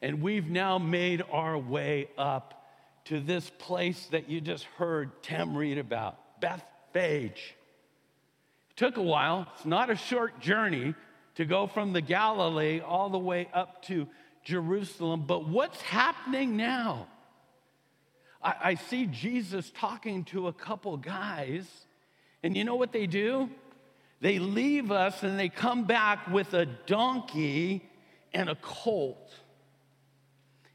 And 0.00 0.20
we've 0.20 0.48
now 0.48 0.78
made 0.78 1.22
our 1.30 1.56
way 1.56 2.08
up 2.18 2.64
to 3.04 3.20
this 3.20 3.50
place 3.58 4.06
that 4.10 4.28
you 4.28 4.40
just 4.40 4.64
heard 4.64 5.22
Tim 5.22 5.56
read 5.56 5.78
about, 5.78 6.40
Bethphage. 6.40 7.54
It 8.70 8.76
took 8.76 8.96
a 8.96 9.02
while. 9.02 9.46
It's 9.54 9.64
not 9.64 9.90
a 9.90 9.96
short 9.96 10.40
journey 10.40 10.94
to 11.36 11.44
go 11.44 11.66
from 11.66 11.92
the 11.92 12.00
Galilee 12.00 12.80
all 12.80 13.10
the 13.10 13.18
way 13.18 13.48
up 13.54 13.82
to 13.84 14.06
Jerusalem. 14.44 15.24
But 15.26 15.48
what's 15.48 15.80
happening 15.82 16.56
now? 16.56 17.06
I, 18.42 18.54
I 18.62 18.74
see 18.74 19.06
Jesus 19.06 19.70
talking 19.74 20.24
to 20.26 20.48
a 20.48 20.52
couple 20.52 20.96
guys, 20.96 21.66
and 22.42 22.56
you 22.56 22.64
know 22.64 22.76
what 22.76 22.92
they 22.92 23.06
do? 23.06 23.50
They 24.20 24.38
leave 24.38 24.92
us 24.92 25.24
and 25.24 25.38
they 25.38 25.48
come 25.48 25.84
back 25.84 26.28
with 26.28 26.54
a 26.54 26.64
donkey 26.64 27.88
and 28.32 28.48
a 28.48 28.54
colt. 28.54 29.34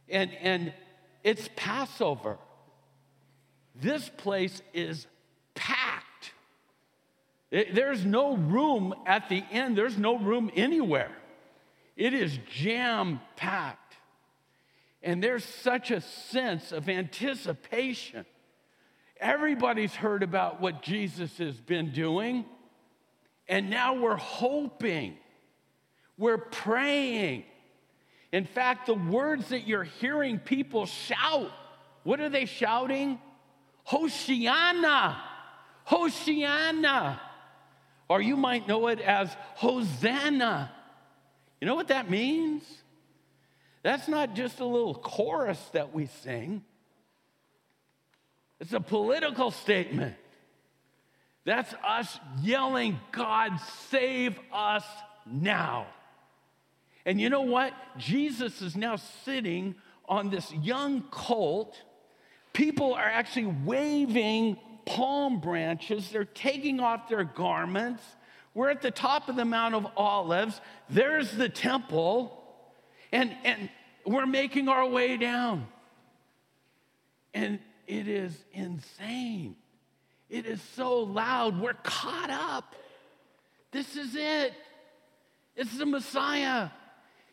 And, 0.10 0.32
and 0.42 0.74
it's 1.24 1.50
Passover. 1.56 2.38
This 3.74 4.10
place 4.10 4.62
is 4.74 5.08
packed. 5.56 6.34
It, 7.50 7.74
there's 7.74 8.04
no 8.04 8.36
room 8.36 8.94
at 9.06 9.30
the 9.30 9.44
end, 9.50 9.78
there's 9.78 9.98
no 9.98 10.18
room 10.18 10.52
anywhere. 10.56 11.12
It 11.96 12.14
is 12.14 12.38
jam 12.52 13.22
packed. 13.38 13.87
And 15.02 15.24
there's 15.24 15.44
such 15.44 15.92
a 15.92 16.02
sense 16.02 16.72
of 16.72 16.90
anticipation. 16.90 18.26
Everybody's 19.20 19.96
heard 19.96 20.24
about 20.24 20.62
what 20.62 20.82
Jesus 20.82 21.38
has 21.38 21.56
been 21.60 21.92
doing. 21.92 22.46
And 23.48 23.70
now 23.70 23.96
we're 23.96 24.18
hoping, 24.18 25.18
we're 26.18 26.38
praying. 26.38 27.46
In 28.32 28.46
fact, 28.46 28.88
the 28.88 28.94
words 28.94 29.50
that 29.50 29.68
you're 29.68 29.84
hearing 29.86 30.40
people 30.40 30.86
shout, 30.86 31.52
what 32.04 32.20
are 32.20 32.30
they 32.30 32.46
shouting? 32.46 33.20
Hoshiana, 33.88 35.16
Hoshiana. 35.88 37.20
Or 38.10 38.22
you 38.22 38.36
might 38.36 38.68
know 38.68 38.88
it 38.88 39.00
as 39.00 39.36
Hosanna. 39.56 40.72
You 41.62 41.68
know 41.68 41.76
what 41.76 41.88
that 41.88 42.10
means? 42.10 42.64
That's 43.84 44.08
not 44.08 44.36
just 44.36 44.60
a 44.60 44.66
little 44.66 44.96
chorus 44.96 45.60
that 45.74 45.94
we 45.94 46.08
sing, 46.24 46.64
it's 48.60 48.74
a 48.74 48.80
political 48.80 49.52
statement. 49.52 50.16
That's 51.46 51.74
us 51.76 52.20
yelling, 52.42 53.00
God, 53.14 53.54
save 53.90 54.38
us 54.52 54.84
now. 55.26 55.88
And 57.06 57.22
you 57.22 57.30
know 57.30 57.44
what? 57.44 57.72
Jesus 57.98 58.62
is 58.62 58.76
now 58.76 58.98
sitting 59.24 59.76
on 60.10 60.30
this 60.30 60.52
young 60.52 61.04
colt. 61.04 61.82
People 62.52 62.94
are 62.96 63.08
actually 63.08 63.46
waving 63.46 64.58
palm 64.86 65.40
branches, 65.40 66.10
they're 66.12 66.26
taking 66.26 66.80
off 66.80 67.08
their 67.08 67.24
garments. 67.24 68.04
We're 68.54 68.70
at 68.70 68.82
the 68.82 68.92
top 68.92 69.30
of 69.30 69.36
the 69.36 69.46
Mount 69.46 69.76
of 69.76 69.88
Olives. 69.96 70.60
There's 70.90 71.32
the 71.32 71.48
temple. 71.48 72.37
And, 73.12 73.36
and 73.44 73.70
we're 74.06 74.26
making 74.26 74.70
our 74.70 74.88
way 74.88 75.18
down. 75.18 75.68
And 77.34 77.60
it 77.86 78.08
is 78.08 78.34
insane. 78.54 79.56
It 80.30 80.46
is 80.46 80.62
so 80.76 81.00
loud. 81.00 81.60
We're 81.60 81.74
caught 81.74 82.30
up. 82.30 82.76
This 83.72 83.96
is 83.96 84.16
it. 84.16 84.54
It's 85.56 85.78
the 85.78 85.86
Messiah. 85.86 86.70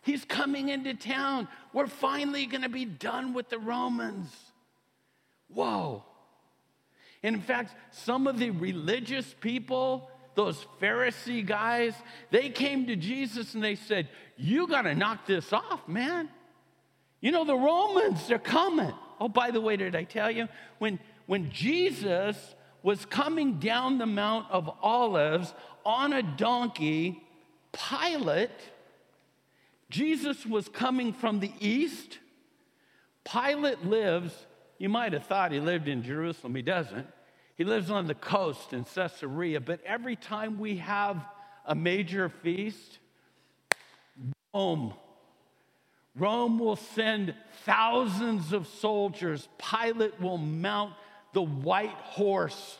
He's 0.02 0.24
coming 0.24 0.68
into 0.68 0.94
town. 0.94 1.48
We're 1.72 1.86
finally 1.86 2.46
going 2.46 2.62
to 2.62 2.68
be 2.68 2.84
done 2.84 3.34
with 3.34 3.48
the 3.48 3.58
Romans. 3.58 4.30
Whoa. 5.48 6.04
And 7.22 7.36
in 7.36 7.42
fact, 7.42 7.74
some 7.90 8.26
of 8.26 8.38
the 8.38 8.50
religious 8.50 9.34
people, 9.40 10.10
those 10.34 10.66
Pharisee 10.80 11.44
guys, 11.44 11.94
they 12.30 12.50
came 12.50 12.86
to 12.86 12.96
Jesus 12.96 13.54
and 13.54 13.64
they 13.64 13.76
said, 13.76 14.08
You 14.36 14.66
got 14.66 14.82
to 14.82 14.94
knock 14.94 15.26
this 15.26 15.52
off, 15.52 15.86
man. 15.88 16.28
You 17.20 17.32
know, 17.32 17.44
the 17.44 17.56
Romans, 17.56 18.26
they're 18.26 18.38
coming. 18.38 18.92
Oh, 19.20 19.28
by 19.28 19.50
the 19.50 19.60
way, 19.60 19.76
did 19.76 19.94
I 19.94 20.04
tell 20.04 20.30
you? 20.30 20.48
When, 20.78 20.98
when 21.26 21.50
Jesus 21.50 22.36
was 22.82 23.06
coming 23.06 23.58
down 23.58 23.98
the 23.98 24.06
Mount 24.06 24.50
of 24.50 24.70
Olives 24.82 25.54
on 25.86 26.12
a 26.12 26.22
donkey, 26.22 27.22
Pilate, 27.72 28.50
Jesus 29.88 30.44
was 30.44 30.68
coming 30.68 31.12
from 31.12 31.40
the 31.40 31.52
east. 31.60 32.18
Pilate 33.24 33.84
lives, 33.84 34.34
you 34.78 34.88
might 34.88 35.12
have 35.12 35.24
thought 35.24 35.52
he 35.52 35.60
lived 35.60 35.88
in 35.88 36.02
Jerusalem, 36.02 36.54
he 36.54 36.62
doesn't. 36.62 37.06
He 37.56 37.64
lives 37.64 37.90
on 37.90 38.06
the 38.06 38.14
coast 38.14 38.72
in 38.72 38.84
Caesarea, 38.84 39.60
but 39.60 39.80
every 39.86 40.16
time 40.16 40.58
we 40.58 40.78
have 40.78 41.24
a 41.64 41.74
major 41.74 42.28
feast, 42.28 42.98
Rome, 44.54 44.94
Rome 46.16 46.58
will 46.60 46.76
send 46.76 47.34
thousands 47.64 48.52
of 48.52 48.68
soldiers. 48.68 49.48
Pilate 49.58 50.20
will 50.20 50.38
mount 50.38 50.94
the 51.32 51.42
white 51.42 51.90
horse, 51.90 52.78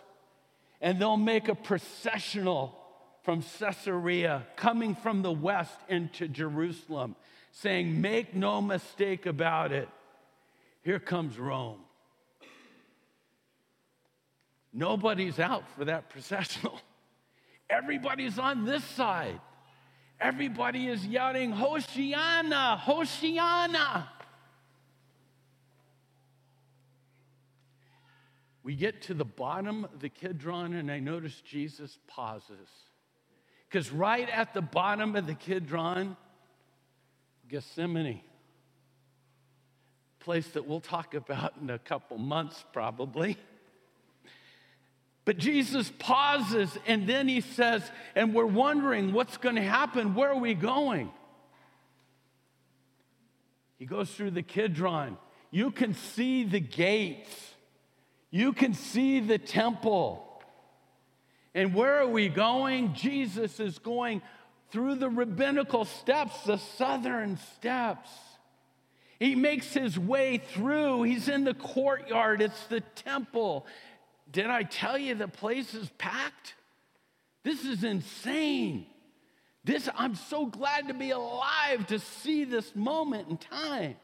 and 0.80 1.00
they'll 1.00 1.16
make 1.16 1.48
a 1.48 1.54
processional 1.54 2.78
from 3.22 3.42
Caesarea, 3.58 4.46
coming 4.54 4.94
from 4.94 5.22
the 5.22 5.32
west 5.32 5.76
into 5.88 6.28
Jerusalem, 6.28 7.16
saying, 7.52 8.00
Make 8.00 8.34
no 8.34 8.60
mistake 8.60 9.26
about 9.26 9.72
it, 9.72 9.88
here 10.82 11.00
comes 11.00 11.38
Rome. 11.38 11.80
Nobody's 14.72 15.38
out 15.38 15.64
for 15.76 15.86
that 15.86 16.10
processional. 16.10 16.78
Everybody's 17.70 18.38
on 18.38 18.64
this 18.64 18.84
side. 18.84 19.40
Everybody 20.24 20.86
is 20.86 21.04
yelling, 21.04 21.52
Hoshiana, 21.52 22.80
Hoshiana. 22.80 24.06
We 28.62 28.74
get 28.74 29.02
to 29.02 29.12
the 29.12 29.26
bottom 29.26 29.84
of 29.84 30.00
the 30.00 30.08
Kidron, 30.08 30.72
and 30.72 30.90
I 30.90 30.98
notice 30.98 31.42
Jesus 31.42 31.98
pauses. 32.06 32.70
Because 33.68 33.92
right 33.92 34.26
at 34.30 34.54
the 34.54 34.62
bottom 34.62 35.14
of 35.14 35.26
the 35.26 35.34
Kidron, 35.34 36.16
Gethsemane, 37.46 38.22
place 40.20 40.48
that 40.52 40.66
we'll 40.66 40.80
talk 40.80 41.12
about 41.12 41.52
in 41.60 41.68
a 41.68 41.78
couple 41.78 42.16
months 42.16 42.64
probably. 42.72 43.36
But 45.24 45.38
Jesus 45.38 45.90
pauses 45.98 46.76
and 46.86 47.06
then 47.06 47.28
he 47.28 47.40
says, 47.40 47.82
and 48.14 48.34
we're 48.34 48.44
wondering 48.44 49.12
what's 49.12 49.36
going 49.38 49.56
to 49.56 49.62
happen. 49.62 50.14
Where 50.14 50.30
are 50.30 50.38
we 50.38 50.54
going? 50.54 51.10
He 53.78 53.86
goes 53.86 54.10
through 54.10 54.32
the 54.32 54.42
Kidron. 54.42 55.16
You 55.50 55.70
can 55.70 55.94
see 55.94 56.44
the 56.44 56.60
gates. 56.60 57.30
You 58.30 58.52
can 58.52 58.74
see 58.74 59.20
the 59.20 59.38
temple. 59.38 60.42
And 61.54 61.74
where 61.74 62.00
are 62.00 62.08
we 62.08 62.28
going? 62.28 62.94
Jesus 62.94 63.60
is 63.60 63.78
going 63.78 64.22
through 64.70 64.96
the 64.96 65.08
rabbinical 65.08 65.84
steps, 65.84 66.42
the 66.42 66.56
southern 66.56 67.38
steps. 67.54 68.10
He 69.20 69.36
makes 69.36 69.72
his 69.72 69.96
way 69.98 70.38
through. 70.38 71.04
He's 71.04 71.28
in 71.28 71.44
the 71.44 71.54
courtyard, 71.54 72.42
it's 72.42 72.66
the 72.66 72.80
temple. 72.80 73.66
Did 74.34 74.46
I 74.46 74.64
tell 74.64 74.98
you 74.98 75.14
the 75.14 75.28
place 75.28 75.74
is 75.74 75.88
packed? 75.96 76.54
This 77.44 77.64
is 77.64 77.84
insane. 77.84 78.84
This, 79.62 79.88
I'm 79.94 80.16
so 80.16 80.44
glad 80.44 80.88
to 80.88 80.94
be 80.94 81.10
alive 81.10 81.86
to 81.86 82.00
see 82.00 82.42
this 82.42 82.74
moment 82.74 83.28
in 83.28 83.36
time. 83.36 83.94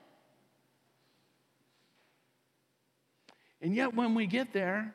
And 3.60 3.74
yet, 3.74 3.92
when 3.92 4.14
we 4.14 4.26
get 4.28 4.52
there, 4.52 4.94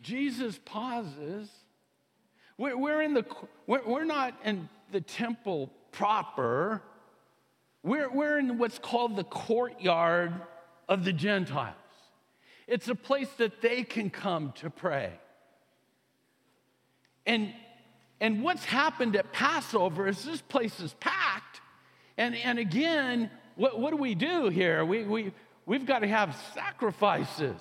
Jesus 0.00 0.58
pauses. 0.64 1.50
We're, 2.56 2.78
we're 2.78 3.02
in 3.02 3.12
the, 3.12 3.26
we're, 3.66 3.84
we're 3.86 4.04
not 4.06 4.34
in 4.42 4.70
the 4.90 5.02
temple 5.02 5.70
proper. 5.92 6.82
We're, 7.82 8.10
we're 8.10 8.38
in 8.38 8.56
what's 8.56 8.78
called 8.78 9.16
the 9.16 9.24
courtyard 9.24 10.32
of 10.88 11.04
the 11.04 11.12
Gentiles. 11.12 11.74
It's 12.66 12.88
a 12.88 12.94
place 12.94 13.28
that 13.38 13.62
they 13.62 13.82
can 13.82 14.10
come 14.10 14.52
to 14.56 14.70
pray. 14.70 15.12
And, 17.26 17.52
and 18.20 18.42
what's 18.42 18.64
happened 18.64 19.16
at 19.16 19.32
Passover 19.32 20.08
is 20.08 20.22
this 20.24 20.40
place 20.42 20.80
is 20.80 20.94
packed. 20.94 21.60
And, 22.16 22.34
and 22.34 22.58
again, 22.58 23.30
what, 23.56 23.78
what 23.78 23.90
do 23.90 23.96
we 23.96 24.14
do 24.14 24.48
here? 24.48 24.84
We, 24.84 25.04
we, 25.04 25.32
we've 25.66 25.86
got 25.86 26.00
to 26.00 26.08
have 26.08 26.36
sacrifices. 26.54 27.60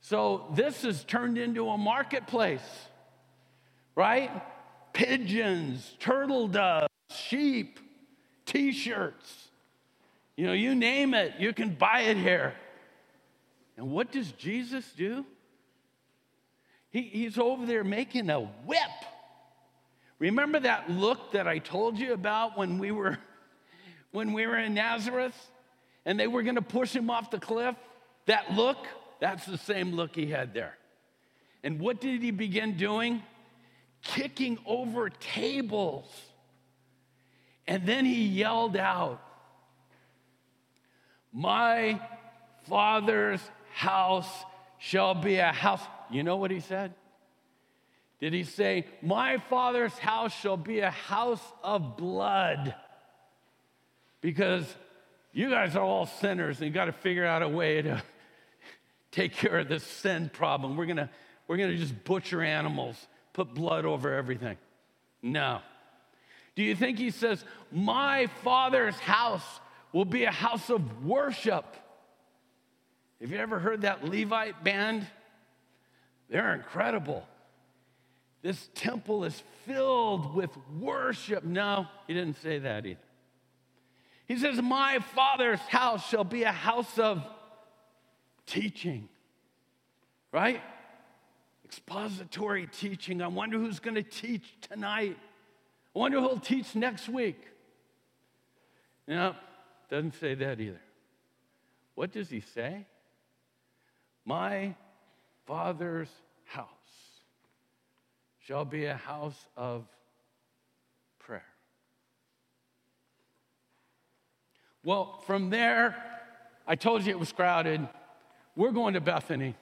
So 0.00 0.46
this 0.54 0.82
has 0.82 1.04
turned 1.04 1.38
into 1.38 1.68
a 1.68 1.76
marketplace, 1.76 2.60
right? 3.94 4.30
Pigeons, 4.92 5.96
turtle 5.98 6.48
doves, 6.48 6.88
sheep, 7.10 7.78
t 8.46 8.72
shirts. 8.72 9.47
You 10.38 10.46
know, 10.46 10.52
you 10.52 10.76
name 10.76 11.14
it, 11.14 11.34
you 11.40 11.52
can 11.52 11.70
buy 11.70 12.02
it 12.02 12.16
here. 12.16 12.54
And 13.76 13.90
what 13.90 14.12
does 14.12 14.30
Jesus 14.30 14.88
do? 14.96 15.26
He, 16.90 17.02
he's 17.02 17.38
over 17.38 17.66
there 17.66 17.82
making 17.82 18.30
a 18.30 18.38
whip. 18.38 18.78
Remember 20.20 20.60
that 20.60 20.88
look 20.90 21.32
that 21.32 21.48
I 21.48 21.58
told 21.58 21.98
you 21.98 22.12
about 22.12 22.56
when 22.56 22.78
we 22.78 22.92
were 22.92 23.18
when 24.12 24.32
we 24.32 24.46
were 24.46 24.56
in 24.56 24.74
Nazareth 24.74 25.34
and 26.06 26.20
they 26.20 26.28
were 26.28 26.44
going 26.44 26.54
to 26.54 26.62
push 26.62 26.94
him 26.94 27.10
off 27.10 27.32
the 27.32 27.40
cliff? 27.40 27.74
That 28.26 28.52
look, 28.52 28.86
that's 29.18 29.44
the 29.44 29.58
same 29.58 29.92
look 29.92 30.14
he 30.14 30.26
had 30.26 30.54
there. 30.54 30.78
And 31.64 31.80
what 31.80 32.00
did 32.00 32.22
he 32.22 32.30
begin 32.30 32.76
doing? 32.76 33.24
Kicking 34.02 34.56
over 34.64 35.10
tables. 35.10 36.06
And 37.66 37.84
then 37.86 38.04
he 38.04 38.24
yelled 38.24 38.76
out, 38.76 39.20
My 41.38 42.00
father's 42.68 43.40
house 43.72 44.28
shall 44.78 45.14
be 45.14 45.36
a 45.36 45.52
house. 45.52 45.80
You 46.10 46.24
know 46.24 46.36
what 46.36 46.50
he 46.50 46.58
said? 46.58 46.94
Did 48.18 48.32
he 48.32 48.42
say, 48.42 48.86
My 49.02 49.38
father's 49.48 49.96
house 49.98 50.34
shall 50.34 50.56
be 50.56 50.80
a 50.80 50.90
house 50.90 51.42
of 51.62 51.96
blood? 51.96 52.74
because 54.20 54.64
you 55.32 55.48
guys 55.48 55.76
are 55.76 55.84
all 55.84 56.06
sinners 56.06 56.58
and 56.58 56.66
you 56.66 56.72
got 56.72 56.86
to 56.86 56.92
figure 56.92 57.24
out 57.24 57.44
a 57.44 57.48
way 57.48 57.82
to, 57.82 58.02
take 59.12 59.32
care 59.32 59.60
of 59.60 59.68
this 59.68 59.84
sin 59.84 60.32
problem. 60.32 60.76
We're 60.76 60.86
gonna, 60.86 61.08
we're 61.46 61.58
gonna 61.58 61.76
just 61.76 62.02
butcher 62.02 62.42
animals, 62.42 62.96
put 63.32 63.54
blood 63.54 63.84
over 63.84 64.12
everything. 64.12 64.56
No. 65.22 65.60
Do 66.56 66.64
you 66.64 66.74
think 66.74 66.98
he 66.98 67.10
says, 67.10 67.44
My 67.70 68.26
father's 68.42 68.98
house 68.98 69.60
will 69.92 70.04
be 70.04 70.24
a 70.24 70.30
house 70.30 70.70
of 70.70 71.04
worship? 71.04 71.64
Have 73.20 73.30
you 73.30 73.38
ever 73.38 73.58
heard 73.58 73.82
that 73.82 74.04
Levite 74.04 74.62
band? 74.62 75.06
They're 76.28 76.54
incredible. 76.54 77.26
This 78.42 78.68
temple 78.74 79.24
is 79.24 79.42
filled 79.66 80.34
with 80.34 80.50
worship. 80.78 81.42
No, 81.42 81.86
he 82.06 82.14
didn't 82.14 82.40
say 82.40 82.58
that 82.60 82.86
either. 82.86 83.00
He 84.26 84.38
says, 84.38 84.60
My 84.62 84.98
father's 84.98 85.60
house 85.60 86.06
shall 86.08 86.24
be 86.24 86.44
a 86.44 86.52
house 86.52 86.98
of 86.98 87.24
teaching, 88.46 89.08
right? 90.32 90.60
Expository 91.64 92.66
teaching. 92.66 93.20
I 93.20 93.26
wonder 93.28 93.58
who's 93.58 93.80
going 93.80 93.96
to 93.96 94.02
teach 94.02 94.44
tonight. 94.60 95.16
I 95.94 95.98
wonder 95.98 96.20
who'll 96.20 96.38
teach 96.38 96.74
next 96.74 97.08
week. 97.08 97.40
No, 99.06 99.34
doesn't 99.88 100.14
say 100.14 100.34
that 100.34 100.60
either. 100.60 100.80
What 101.94 102.12
does 102.12 102.28
he 102.30 102.40
say? 102.40 102.86
My 104.24 104.74
father's 105.46 106.10
house 106.44 106.66
shall 108.40 108.64
be 108.64 108.84
a 108.84 108.94
house 108.94 109.46
of 109.56 109.84
prayer. 111.18 111.42
Well, 114.84 115.22
from 115.26 115.50
there, 115.50 115.96
I 116.66 116.76
told 116.76 117.04
you 117.04 117.10
it 117.10 117.18
was 117.18 117.32
crowded. 117.32 117.88
We're 118.54 118.72
going 118.72 118.94
to 118.94 119.00
Bethany. 119.00 119.54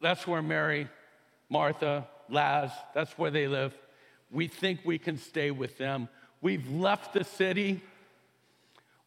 That's 0.00 0.26
where 0.26 0.42
Mary, 0.42 0.88
Martha, 1.48 2.06
Laz, 2.28 2.70
that's 2.94 3.16
where 3.18 3.30
they 3.30 3.48
live. 3.48 3.76
We 4.30 4.48
think 4.48 4.80
we 4.84 4.98
can 4.98 5.18
stay 5.18 5.50
with 5.50 5.78
them. 5.78 6.08
We've 6.40 6.68
left 6.70 7.14
the 7.14 7.24
city. 7.24 7.82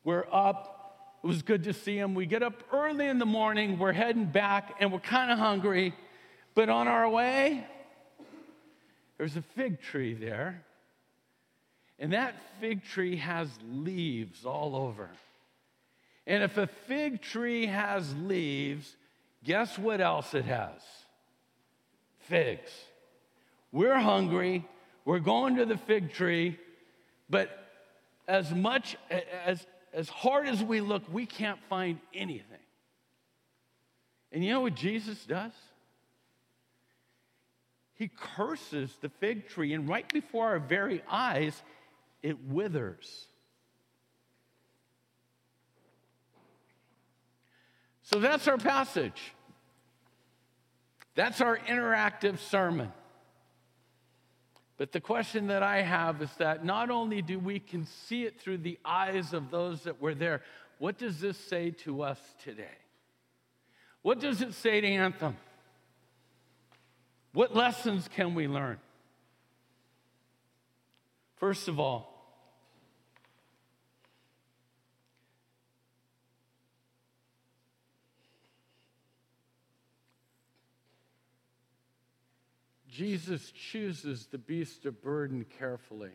We're 0.10 0.26
up. 0.32 1.20
It 1.24 1.28
was 1.28 1.44
good 1.44 1.66
to 1.66 1.74
see 1.74 1.96
him. 1.96 2.16
We 2.16 2.26
get 2.26 2.42
up 2.42 2.64
early 2.74 3.06
in 3.06 3.20
the 3.20 3.28
morning. 3.28 3.78
We're 3.78 3.94
heading 3.94 4.26
back 4.26 4.78
and 4.80 4.92
we're 4.92 4.98
kind 4.98 5.30
of 5.30 5.38
hungry. 5.38 5.94
But 6.56 6.68
on 6.68 6.88
our 6.88 7.08
way, 7.08 7.64
there's 9.20 9.36
a 9.38 9.44
fig 9.44 9.80
tree 9.84 10.16
there. 10.16 10.64
And 12.00 12.14
that 12.14 12.34
fig 12.60 12.84
tree 12.86 13.18
has 13.18 13.50
leaves 13.72 14.46
all 14.46 14.76
over. 14.76 15.12
And 16.26 16.42
if 16.42 16.58
a 16.58 16.66
fig 16.66 17.22
tree 17.22 17.68
has 17.68 18.12
leaves, 18.16 18.96
guess 19.44 19.78
what 19.78 20.02
else 20.02 20.34
it 20.34 20.46
has? 20.46 20.82
Figs. 22.22 22.72
We're 23.72 24.00
hungry. 24.00 24.66
We're 25.06 25.20
going 25.20 25.58
to 25.58 25.68
the 25.68 25.78
fig 25.78 26.14
tree. 26.14 26.58
But 27.30 27.52
as 28.28 28.52
much 28.52 28.98
as, 29.46 29.68
as 29.94 30.10
hard 30.10 30.48
as 30.48 30.64
we 30.64 30.82
look, 30.82 31.04
we 31.12 31.26
can't 31.26 31.60
find 31.70 32.00
anything. 32.14 32.46
And 34.32 34.44
you 34.44 34.52
know 34.52 34.62
what 34.62 34.76
Jesus 34.76 35.26
does? 35.26 35.54
He 37.96 38.08
curses 38.08 38.96
the 39.02 39.10
fig 39.10 39.50
tree, 39.50 39.74
and 39.74 39.90
right 39.90 40.08
before 40.14 40.48
our 40.48 40.60
very 40.60 41.04
eyes, 41.10 41.62
it 42.24 42.38
withers. 42.46 43.28
So 48.04 48.20
that's 48.20 48.48
our 48.48 48.58
passage. 48.58 49.34
That's 51.16 51.42
our 51.42 51.58
interactive 51.58 52.40
sermon. 52.40 52.92
But 54.80 54.94
the 54.94 55.02
question 55.02 55.48
that 55.48 55.62
I 55.62 55.82
have 55.82 56.22
is 56.22 56.32
that 56.38 56.64
not 56.64 56.90
only 56.90 57.22
do 57.22 57.38
we 57.38 57.60
can 57.60 57.86
see 57.86 58.24
it 58.24 58.40
through 58.40 58.60
the 58.60 58.80
eyes 58.86 59.34
of 59.34 59.52
those 59.52 59.84
that 59.84 60.02
were 60.02 60.16
there, 60.16 60.42
what 60.78 60.98
does 60.98 61.20
this 61.20 61.38
say 61.38 61.72
to 61.84 62.02
us 62.02 62.18
today? 62.46 62.78
What 64.04 64.22
does 64.22 64.42
it 64.42 64.54
say 64.54 64.80
to 64.80 64.88
Anthem? 64.88 65.36
What 67.34 67.54
lessons 67.54 68.08
can 68.08 68.34
we 68.36 68.48
learn? 68.48 68.78
First 71.36 71.68
of 71.68 71.78
all, 71.78 72.09
Jesus 83.00 83.54
chooses 83.72 84.26
the 84.26 84.38
beast 84.38 84.86
of 84.86 85.02
burden 85.02 85.46
carefully. 85.58 86.12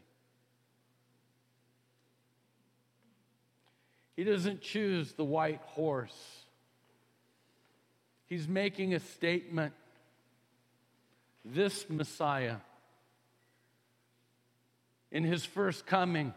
He 4.15 4.23
doesn't 4.23 4.61
choose 4.61 5.15
the 5.15 5.25
white 5.25 5.63
horse. 5.65 6.45
He's 8.27 8.47
making 8.47 8.93
a 8.93 9.01
statement 9.01 9.73
this 11.43 11.89
Messiah, 11.89 12.57
in 15.11 15.25
his 15.25 15.43
first 15.43 15.87
coming, 15.87 16.35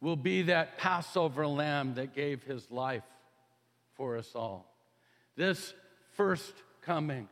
will 0.00 0.14
be 0.14 0.42
that 0.42 0.78
Passover 0.78 1.48
lamb 1.48 1.94
that 1.94 2.14
gave 2.14 2.44
his 2.44 2.70
life 2.70 3.02
for 3.94 4.16
us 4.16 4.36
all. 4.36 4.72
This 5.34 5.74
first 6.12 6.54
coming. 6.82 7.28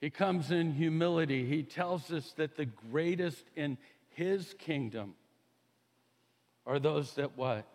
He 0.00 0.08
comes 0.08 0.50
in 0.50 0.72
humility. 0.72 1.44
He 1.44 1.62
tells 1.62 2.10
us 2.10 2.32
that 2.36 2.56
the 2.56 2.64
greatest 2.64 3.44
in 3.54 3.76
his 4.08 4.54
kingdom 4.58 5.14
are 6.66 6.78
those 6.78 7.14
that 7.14 7.36
what? 7.36 7.66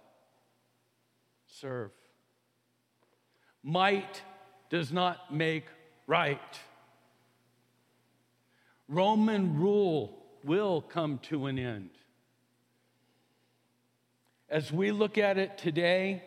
Serve. 1.46 1.92
Might 3.64 4.22
does 4.70 4.92
not 4.92 5.34
make 5.34 5.66
right. 6.08 6.40
Roman 8.88 9.60
rule 9.60 10.24
will 10.44 10.82
come 10.82 11.20
to 11.24 11.48
an 11.48 11.58
end. 11.58 11.90
As 14.50 14.72
we 14.72 14.92
look 14.92 15.18
at 15.18 15.38
it 15.38 15.58
today, 15.58 16.24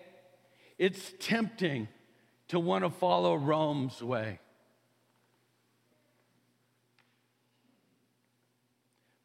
it's 0.77 1.13
tempting 1.21 1.89
to 2.49 2.59
want 2.59 2.85
to 2.85 2.91
follow 2.91 3.37
Rome's 3.37 4.03
way. 4.03 4.41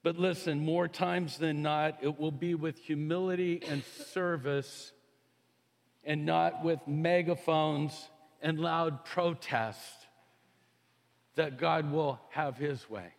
But 0.03 0.17
listen, 0.19 0.59
more 0.59 0.89
times 0.89 1.37
than 1.37 1.61
not, 1.61 1.99
it 2.01 2.19
will 2.19 2.31
be 2.31 2.55
with 2.55 2.77
humility 2.77 3.61
and 3.69 3.83
service 4.11 4.91
and 6.03 6.25
not 6.25 6.63
with 6.63 6.79
megaphones 6.85 8.09
and 8.41 8.59
loud 8.59 9.05
protest 9.05 9.79
that 11.35 11.57
God 11.57 11.91
will 11.91 12.19
have 12.31 12.57
his 12.57 12.89
way. 12.89 13.13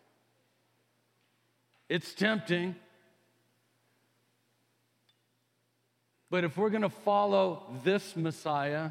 It's 1.89 2.13
tempting. 2.13 2.77
But 6.31 6.45
if 6.45 6.59
we're 6.59 6.71
going 6.71 6.83
to 6.83 6.91
follow 6.91 7.65
this 7.83 8.15
Messiah, 8.15 8.91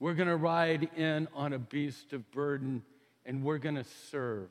we're 0.00 0.14
going 0.14 0.28
to 0.28 0.36
ride 0.36 0.88
in 0.96 1.28
on 1.34 1.52
a 1.52 1.58
beast 1.58 2.14
of 2.14 2.30
burden 2.30 2.82
and 3.26 3.42
we're 3.42 3.58
going 3.58 3.74
to 3.74 3.86
serve. 4.10 4.48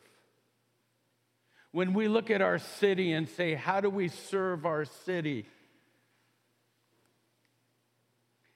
When 1.78 1.94
we 1.94 2.08
look 2.08 2.32
at 2.32 2.42
our 2.42 2.58
city 2.58 3.12
and 3.12 3.30
say, 3.30 3.54
How 3.54 3.82
do 3.82 3.92
we 3.92 4.08
serve 4.08 4.66
our 4.66 4.84
city? 4.84 5.46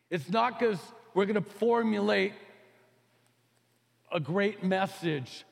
It's 0.10 0.28
not 0.28 0.58
because 0.58 0.80
we're 1.14 1.28
going 1.28 1.36
to 1.36 1.48
formulate 1.60 2.34
a 4.12 4.20
great 4.20 4.64
message 4.64 5.46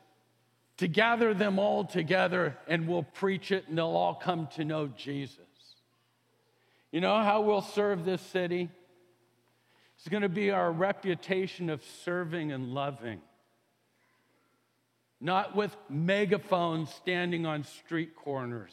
to 0.77 0.87
gather 0.87 1.35
them 1.35 1.59
all 1.59 1.85
together 1.85 2.57
and 2.67 2.87
we'll 2.87 3.03
preach 3.03 3.51
it 3.51 3.67
and 3.67 3.77
they'll 3.77 3.85
all 3.85 4.15
come 4.15 4.47
to 4.55 4.65
know 4.65 4.87
Jesus. 4.87 5.37
You 6.91 7.01
know 7.01 7.21
how 7.21 7.41
we'll 7.41 7.61
serve 7.61 8.03
this 8.03 8.21
city? 8.21 8.67
It's 9.95 10.07
going 10.07 10.23
to 10.23 10.27
be 10.27 10.49
our 10.49 10.71
reputation 10.71 11.69
of 11.69 11.83
serving 12.03 12.51
and 12.51 12.73
loving. 12.73 13.21
Not 15.21 15.55
with 15.55 15.75
megaphones 15.89 16.93
standing 16.93 17.45
on 17.45 17.65
street 17.65 18.15
corners, 18.15 18.71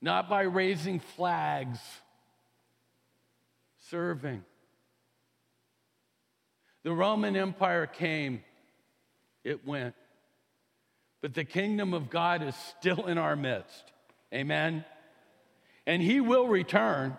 not 0.00 0.28
by 0.28 0.42
raising 0.42 1.00
flags, 1.00 1.80
serving. 3.88 4.44
The 6.84 6.92
Roman 6.92 7.36
Empire 7.36 7.86
came, 7.86 8.42
it 9.42 9.66
went. 9.66 9.94
But 11.20 11.34
the 11.34 11.44
kingdom 11.44 11.92
of 11.92 12.08
God 12.08 12.42
is 12.42 12.54
still 12.78 13.06
in 13.06 13.18
our 13.18 13.36
midst. 13.36 13.92
Amen. 14.32 14.84
And 15.86 16.00
he 16.00 16.20
will 16.20 16.46
return. 16.46 17.16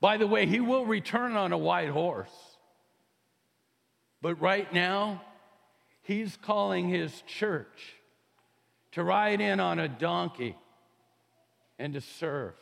By 0.00 0.18
the 0.18 0.26
way, 0.26 0.46
he 0.46 0.60
will 0.60 0.84
return 0.84 1.36
on 1.36 1.52
a 1.52 1.58
white 1.58 1.88
horse. 1.88 2.28
But 4.20 4.40
right 4.40 4.70
now, 4.72 5.22
he's 6.06 6.36
calling 6.36 6.88
his 6.88 7.22
church 7.22 7.94
to 8.92 9.02
ride 9.02 9.40
in 9.40 9.60
on 9.60 9.78
a 9.78 9.88
donkey 9.88 10.56
and 11.78 11.94
to 11.94 12.00
serve. 12.00 12.54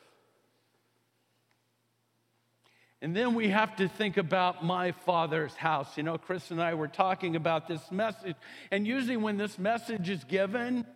And 3.02 3.14
then 3.14 3.34
we 3.34 3.48
have 3.48 3.76
to 3.76 3.86
think 3.86 4.16
about 4.16 4.64
my 4.64 4.92
father's 4.92 5.54
house. 5.54 5.98
You 5.98 6.02
know, 6.02 6.16
Chris 6.16 6.50
and 6.50 6.60
I 6.60 6.72
were 6.72 6.88
talking 6.88 7.36
about 7.36 7.68
this 7.68 7.92
message, 7.92 8.34
and 8.70 8.86
usually 8.86 9.18
when 9.18 9.36
this 9.36 9.58
message 9.58 10.08
is 10.08 10.24
given, 10.24 10.86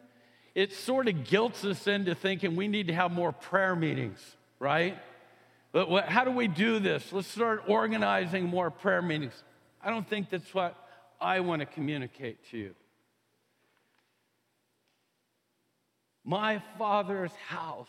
it 0.54 0.72
sort 0.72 1.06
of 1.06 1.24
guilts 1.24 1.66
us 1.66 1.86
into 1.86 2.14
thinking 2.14 2.56
we 2.56 2.66
need 2.66 2.86
to 2.86 2.94
have 2.94 3.12
more 3.12 3.30
prayer 3.30 3.76
meetings, 3.76 4.18
right? 4.58 4.96
But 5.70 5.90
what, 5.90 6.06
how 6.06 6.24
do 6.24 6.30
we 6.30 6.48
do 6.48 6.78
this? 6.78 7.12
Let's 7.12 7.28
start 7.28 7.64
organizing 7.68 8.44
more 8.46 8.70
prayer 8.70 9.02
meetings. 9.02 9.34
I 9.84 9.90
don't 9.90 10.08
think 10.08 10.30
that's 10.30 10.54
what 10.54 10.87
I 11.20 11.40
want 11.40 11.60
to 11.60 11.66
communicate 11.66 12.38
to 12.50 12.58
you. 12.58 12.74
My 16.24 16.62
Father's 16.78 17.32
house. 17.48 17.88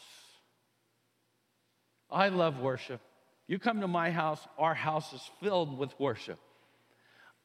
I 2.10 2.30
love 2.30 2.60
worship. 2.60 3.02
You 3.48 3.60
come 3.60 3.82
to 3.82 3.88
my 3.88 4.12
house, 4.12 4.40
our 4.58 4.74
house 4.74 5.14
is 5.14 5.22
filled 5.42 5.78
with 5.78 6.00
worship. 6.00 6.40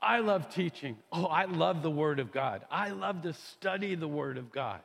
I 0.00 0.18
love 0.18 0.54
teaching. 0.54 0.96
Oh, 1.10 1.24
I 1.24 1.46
love 1.46 1.82
the 1.82 1.90
Word 1.90 2.20
of 2.20 2.30
God. 2.30 2.62
I 2.70 2.90
love 2.90 3.22
to 3.22 3.32
study 3.32 3.94
the 3.94 4.08
Word 4.08 4.38
of 4.38 4.52
God. 4.52 4.80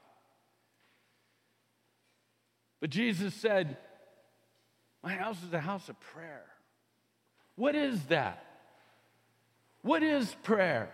But 2.79 2.89
Jesus 2.89 3.33
said, 3.33 3.77
My 5.03 5.13
house 5.13 5.37
is 5.45 5.53
a 5.53 5.59
house 5.59 5.89
of 5.89 5.99
prayer. 5.99 6.45
What 7.55 7.75
is 7.75 8.01
that? 8.05 8.45
What 9.81 10.03
is 10.03 10.35
prayer? 10.43 10.91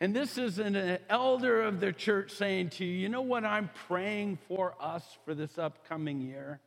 And 0.00 0.16
this 0.16 0.36
is 0.36 0.58
an 0.58 0.98
elder 1.08 1.62
of 1.62 1.78
the 1.78 1.92
church 1.92 2.32
saying 2.32 2.70
to 2.70 2.84
you, 2.84 2.92
you 2.92 3.08
know 3.08 3.22
what 3.22 3.44
I'm 3.44 3.70
praying 3.86 4.38
for 4.48 4.74
us 4.80 5.04
for 5.24 5.32
this 5.32 5.58
upcoming 5.58 6.20
year? 6.20 6.58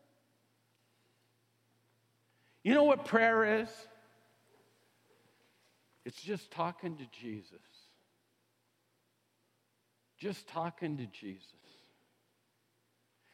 You 2.63 2.73
know 2.73 2.85
what 2.85 3.05
prayer 3.05 3.61
is? 3.61 3.69
It's 6.05 6.21
just 6.21 6.49
talking 6.51 6.95
to 6.97 7.03
Jesus. 7.11 7.59
Just 10.17 10.47
talking 10.47 10.97
to 10.97 11.05
Jesus. 11.07 11.49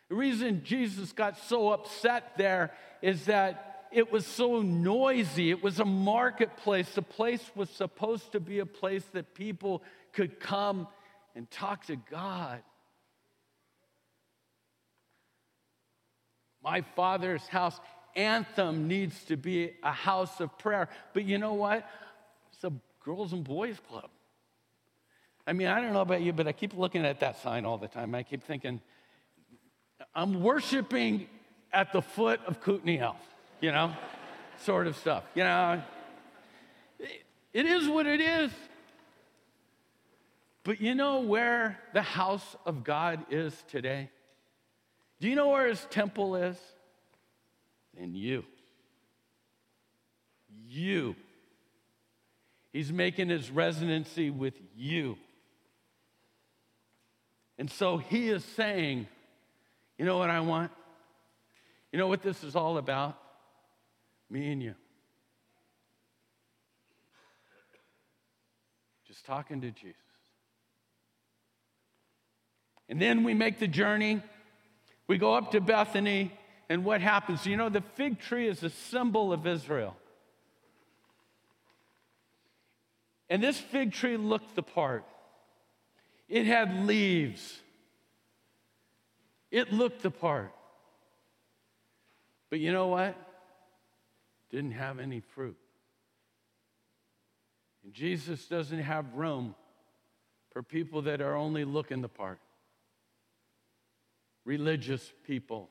The 0.09 0.15
reason 0.15 0.63
Jesus 0.65 1.13
got 1.13 1.37
so 1.37 1.71
upset 1.71 2.33
there 2.37 2.73
is 3.01 3.25
that 3.25 3.70
it 3.91 4.11
was 4.11 4.25
so 4.25 4.61
noisy. 4.61 5.51
It 5.51 5.63
was 5.63 5.79
a 5.79 5.85
marketplace. 5.85 6.89
The 6.93 7.01
place 7.01 7.43
was 7.55 7.69
supposed 7.69 8.31
to 8.33 8.39
be 8.39 8.59
a 8.59 8.65
place 8.65 9.03
that 9.13 9.33
people 9.33 9.83
could 10.13 10.39
come 10.39 10.87
and 11.35 11.49
talk 11.49 11.85
to 11.87 11.95
God. 11.95 12.61
My 16.63 16.81
father's 16.95 17.47
house 17.47 17.79
anthem 18.15 18.87
needs 18.87 19.23
to 19.25 19.37
be 19.37 19.73
a 19.83 19.91
house 19.91 20.39
of 20.39 20.57
prayer. 20.57 20.89
But 21.13 21.23
you 21.23 21.37
know 21.37 21.53
what? 21.53 21.87
It's 22.53 22.63
a 22.63 22.71
girls 23.03 23.33
and 23.33 23.43
boys 23.43 23.77
club. 23.89 24.09
I 25.47 25.53
mean, 25.53 25.67
I 25.67 25.81
don't 25.81 25.93
know 25.93 26.01
about 26.01 26.21
you, 26.21 26.33
but 26.33 26.47
I 26.47 26.51
keep 26.51 26.77
looking 26.77 27.05
at 27.05 27.19
that 27.21 27.41
sign 27.41 27.65
all 27.65 27.77
the 27.77 27.87
time. 27.87 28.13
I 28.13 28.23
keep 28.23 28.43
thinking, 28.43 28.79
I'm 30.13 30.43
worshiping 30.43 31.27
at 31.73 31.93
the 31.93 32.01
foot 32.01 32.39
of 32.45 32.61
Kootenai 32.61 32.97
Health, 32.97 33.25
you 33.61 33.71
know, 33.71 33.93
sort 34.57 34.87
of 34.87 34.97
stuff. 34.97 35.23
You 35.35 35.43
know, 35.43 35.81
it 37.53 37.65
is 37.65 37.87
what 37.87 38.05
it 38.07 38.19
is. 38.19 38.51
But 40.63 40.81
you 40.81 40.93
know 40.93 41.21
where 41.21 41.79
the 41.93 42.01
house 42.01 42.55
of 42.65 42.83
God 42.83 43.25
is 43.29 43.55
today? 43.69 44.09
Do 45.19 45.27
you 45.27 45.35
know 45.35 45.49
where 45.49 45.67
his 45.67 45.83
temple 45.89 46.35
is? 46.35 46.57
In 47.97 48.15
you. 48.15 48.43
You. 50.67 51.15
He's 52.73 52.91
making 52.91 53.29
his 53.29 53.49
residency 53.51 54.29
with 54.29 54.53
you. 54.75 55.17
And 57.57 57.69
so 57.69 57.97
he 57.97 58.29
is 58.29 58.43
saying, 58.43 59.07
you 59.97 60.05
know 60.05 60.17
what 60.17 60.29
I 60.29 60.39
want? 60.39 60.71
You 61.91 61.99
know 61.99 62.07
what 62.07 62.21
this 62.21 62.43
is 62.43 62.55
all 62.55 62.77
about? 62.77 63.20
Me 64.31 64.49
and 64.53 64.63
you. 64.63 64.75
Just 69.05 69.25
talking 69.25 69.59
to 69.59 69.71
Jesus. 69.71 69.97
And 72.87 73.01
then 73.01 73.25
we 73.25 73.33
make 73.33 73.59
the 73.59 73.67
journey. 73.67 74.21
We 75.07 75.17
go 75.17 75.33
up 75.33 75.51
to 75.51 75.59
Bethany, 75.59 76.31
and 76.69 76.85
what 76.85 77.01
happens? 77.01 77.45
You 77.45 77.57
know, 77.57 77.67
the 77.67 77.83
fig 77.95 78.19
tree 78.19 78.47
is 78.47 78.63
a 78.63 78.69
symbol 78.69 79.33
of 79.33 79.45
Israel. 79.45 79.97
And 83.29 83.43
this 83.43 83.57
fig 83.57 83.91
tree 83.91 84.15
looked 84.15 84.55
the 84.55 84.63
part. 84.63 85.03
It 86.29 86.45
had 86.45 86.85
leaves. 86.85 87.59
It 89.51 89.73
looked 89.73 90.03
the 90.03 90.11
part. 90.11 90.53
But 92.49 92.61
you 92.61 92.71
know 92.71 92.87
what? 92.87 93.17
Didn't 94.51 94.71
have 94.71 94.99
any 94.99 95.21
fruit. 95.21 95.57
And 97.83 97.93
Jesus 97.93 98.45
doesn't 98.47 98.79
have 98.79 99.13
room 99.15 99.55
for 100.51 100.61
people 100.61 101.03
that 101.03 101.21
are 101.21 101.35
only 101.35 101.63
looking 101.63 102.01
the 102.01 102.09
part. 102.09 102.39
Religious 104.45 105.11
people. 105.25 105.69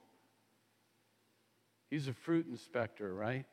He's 1.90 2.08
a 2.08 2.12
fruit 2.12 2.46
inspector, 2.48 3.12
right? 3.12 3.44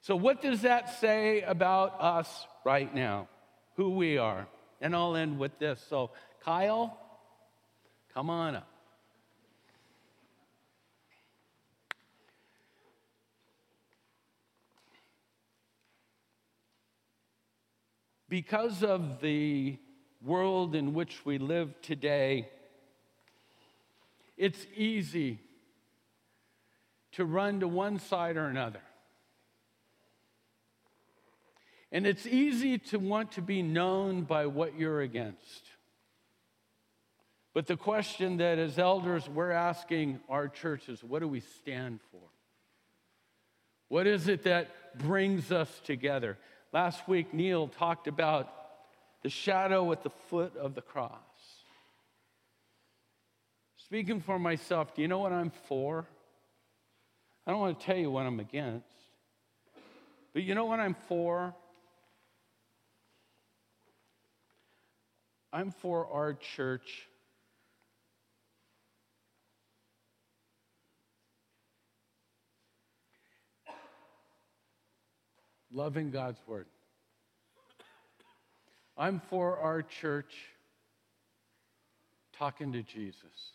So, 0.00 0.16
what 0.16 0.40
does 0.40 0.62
that 0.62 1.00
say 1.00 1.42
about 1.42 2.00
us 2.00 2.46
right 2.64 2.92
now? 2.94 3.28
Who 3.76 3.90
we 3.90 4.18
are? 4.18 4.46
And 4.80 4.94
I'll 4.94 5.16
end 5.16 5.38
with 5.38 5.58
this. 5.58 5.84
So, 5.88 6.10
Kyle, 6.44 6.98
come 8.12 8.30
on 8.30 8.56
up. 8.56 8.73
Because 18.34 18.82
of 18.82 19.20
the 19.20 19.78
world 20.20 20.74
in 20.74 20.92
which 20.92 21.24
we 21.24 21.38
live 21.38 21.72
today, 21.82 22.48
it's 24.36 24.66
easy 24.76 25.38
to 27.12 27.24
run 27.24 27.60
to 27.60 27.68
one 27.68 28.00
side 28.00 28.36
or 28.36 28.46
another. 28.46 28.80
And 31.92 32.08
it's 32.08 32.26
easy 32.26 32.76
to 32.78 32.98
want 32.98 33.30
to 33.32 33.40
be 33.40 33.62
known 33.62 34.22
by 34.22 34.46
what 34.46 34.76
you're 34.76 35.00
against. 35.00 35.62
But 37.52 37.68
the 37.68 37.76
question 37.76 38.38
that, 38.38 38.58
as 38.58 38.80
elders, 38.80 39.28
we're 39.28 39.52
asking 39.52 40.18
our 40.28 40.48
churches 40.48 41.04
what 41.04 41.20
do 41.20 41.28
we 41.28 41.38
stand 41.38 42.00
for? 42.10 42.28
What 43.86 44.08
is 44.08 44.26
it 44.26 44.42
that 44.42 44.98
brings 44.98 45.52
us 45.52 45.70
together? 45.84 46.36
Last 46.74 47.06
week, 47.06 47.32
Neil 47.32 47.68
talked 47.68 48.08
about 48.08 48.52
the 49.22 49.28
shadow 49.28 49.92
at 49.92 50.02
the 50.02 50.10
foot 50.10 50.56
of 50.56 50.74
the 50.74 50.80
cross. 50.80 51.20
Speaking 53.76 54.20
for 54.20 54.40
myself, 54.40 54.92
do 54.92 55.00
you 55.00 55.06
know 55.06 55.20
what 55.20 55.30
I'm 55.30 55.52
for? 55.68 56.04
I 57.46 57.52
don't 57.52 57.60
want 57.60 57.78
to 57.78 57.86
tell 57.86 57.96
you 57.96 58.10
what 58.10 58.26
I'm 58.26 58.40
against. 58.40 58.88
But 60.32 60.42
you 60.42 60.56
know 60.56 60.64
what 60.64 60.80
I'm 60.80 60.96
for? 61.06 61.54
I'm 65.52 65.70
for 65.70 66.08
our 66.12 66.34
church 66.34 67.06
loving 75.74 76.10
God's 76.10 76.38
word. 76.46 76.66
I'm 78.96 79.20
for 79.28 79.58
our 79.58 79.82
church 79.82 80.32
talking 82.32 82.72
to 82.72 82.82
Jesus. 82.82 83.52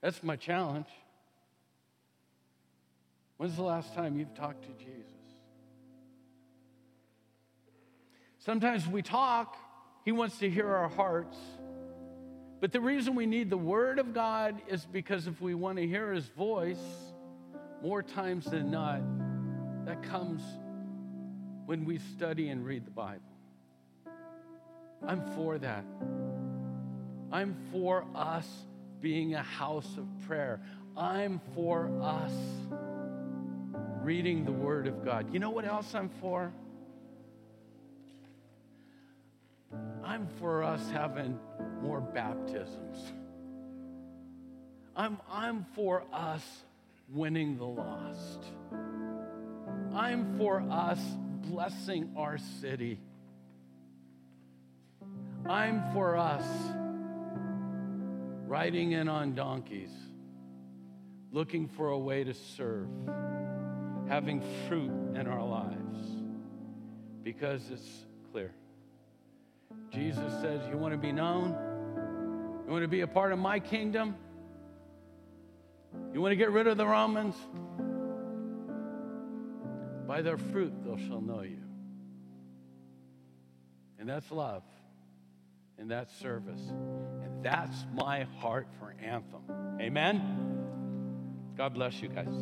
That's 0.00 0.22
my 0.22 0.36
challenge. 0.36 0.86
When's 3.36 3.56
the 3.56 3.62
last 3.62 3.94
time 3.94 4.16
you've 4.16 4.34
talked 4.34 4.62
to 4.62 4.84
Jesus? 4.84 5.04
Sometimes 8.38 8.86
we 8.86 9.02
talk, 9.02 9.56
He 10.04 10.12
wants 10.12 10.38
to 10.38 10.48
hear 10.48 10.68
our 10.68 10.88
hearts. 10.88 11.36
But 12.60 12.72
the 12.72 12.80
reason 12.80 13.14
we 13.14 13.26
need 13.26 13.50
the 13.50 13.58
Word 13.58 13.98
of 13.98 14.14
God 14.14 14.60
is 14.68 14.86
because 14.86 15.26
if 15.26 15.40
we 15.40 15.54
want 15.54 15.78
to 15.78 15.86
hear 15.86 16.12
His 16.12 16.26
voice, 16.28 16.78
more 17.82 18.02
times 18.02 18.46
than 18.46 18.70
not, 18.70 19.00
that 19.88 20.02
comes 20.02 20.42
when 21.64 21.86
we 21.86 21.96
study 21.96 22.50
and 22.50 22.62
read 22.62 22.84
the 22.84 22.90
Bible. 22.90 23.22
I'm 25.06 25.24
for 25.34 25.56
that. 25.56 25.82
I'm 27.32 27.56
for 27.72 28.04
us 28.14 28.46
being 29.00 29.34
a 29.34 29.42
house 29.42 29.88
of 29.96 30.06
prayer. 30.26 30.60
I'm 30.94 31.40
for 31.54 31.90
us 32.02 32.32
reading 34.02 34.44
the 34.44 34.52
Word 34.52 34.86
of 34.86 35.02
God. 35.06 35.32
You 35.32 35.38
know 35.38 35.48
what 35.48 35.64
else 35.64 35.94
I'm 35.94 36.10
for? 36.20 36.52
I'm 40.04 40.28
for 40.38 40.64
us 40.64 40.82
having 40.90 41.38
more 41.80 42.02
baptisms. 42.02 43.10
I'm, 44.94 45.16
I'm 45.32 45.64
for 45.74 46.02
us 46.12 46.44
winning 47.10 47.56
the 47.56 47.64
lost. 47.64 48.44
I'm 49.94 50.38
for 50.38 50.60
us 50.70 50.98
blessing 51.50 52.12
our 52.16 52.38
city. 52.60 53.00
I'm 55.46 55.82
for 55.92 56.16
us 56.16 56.44
riding 58.46 58.92
in 58.92 59.08
on 59.08 59.34
donkeys, 59.34 59.90
looking 61.32 61.68
for 61.68 61.88
a 61.88 61.98
way 61.98 62.24
to 62.24 62.34
serve, 62.34 62.88
having 64.08 64.42
fruit 64.68 64.90
in 65.14 65.26
our 65.26 65.44
lives, 65.44 65.98
because 67.22 67.62
it's 67.70 68.04
clear. 68.32 68.52
Jesus 69.90 70.32
says, 70.40 70.60
You 70.70 70.76
want 70.76 70.92
to 70.92 70.98
be 70.98 71.12
known? 71.12 71.56
You 72.66 72.72
want 72.72 72.82
to 72.84 72.88
be 72.88 73.00
a 73.00 73.06
part 73.06 73.32
of 73.32 73.38
my 73.38 73.58
kingdom? 73.58 74.16
You 76.12 76.20
want 76.20 76.32
to 76.32 76.36
get 76.36 76.50
rid 76.50 76.66
of 76.66 76.76
the 76.76 76.86
Romans? 76.86 77.34
By 80.08 80.22
their 80.22 80.38
fruit 80.38 80.72
they 80.86 81.06
shall 81.06 81.20
know 81.20 81.42
you. 81.42 81.60
And 83.98 84.08
that's 84.08 84.30
love. 84.30 84.62
And 85.76 85.90
that's 85.90 86.12
service. 86.18 86.62
And 87.22 87.44
that's 87.44 87.76
my 87.94 88.22
heart 88.38 88.68
for 88.80 88.94
Anthem. 89.04 89.42
Amen? 89.78 91.52
God 91.58 91.74
bless 91.74 92.00
you 92.00 92.08
guys. 92.08 92.34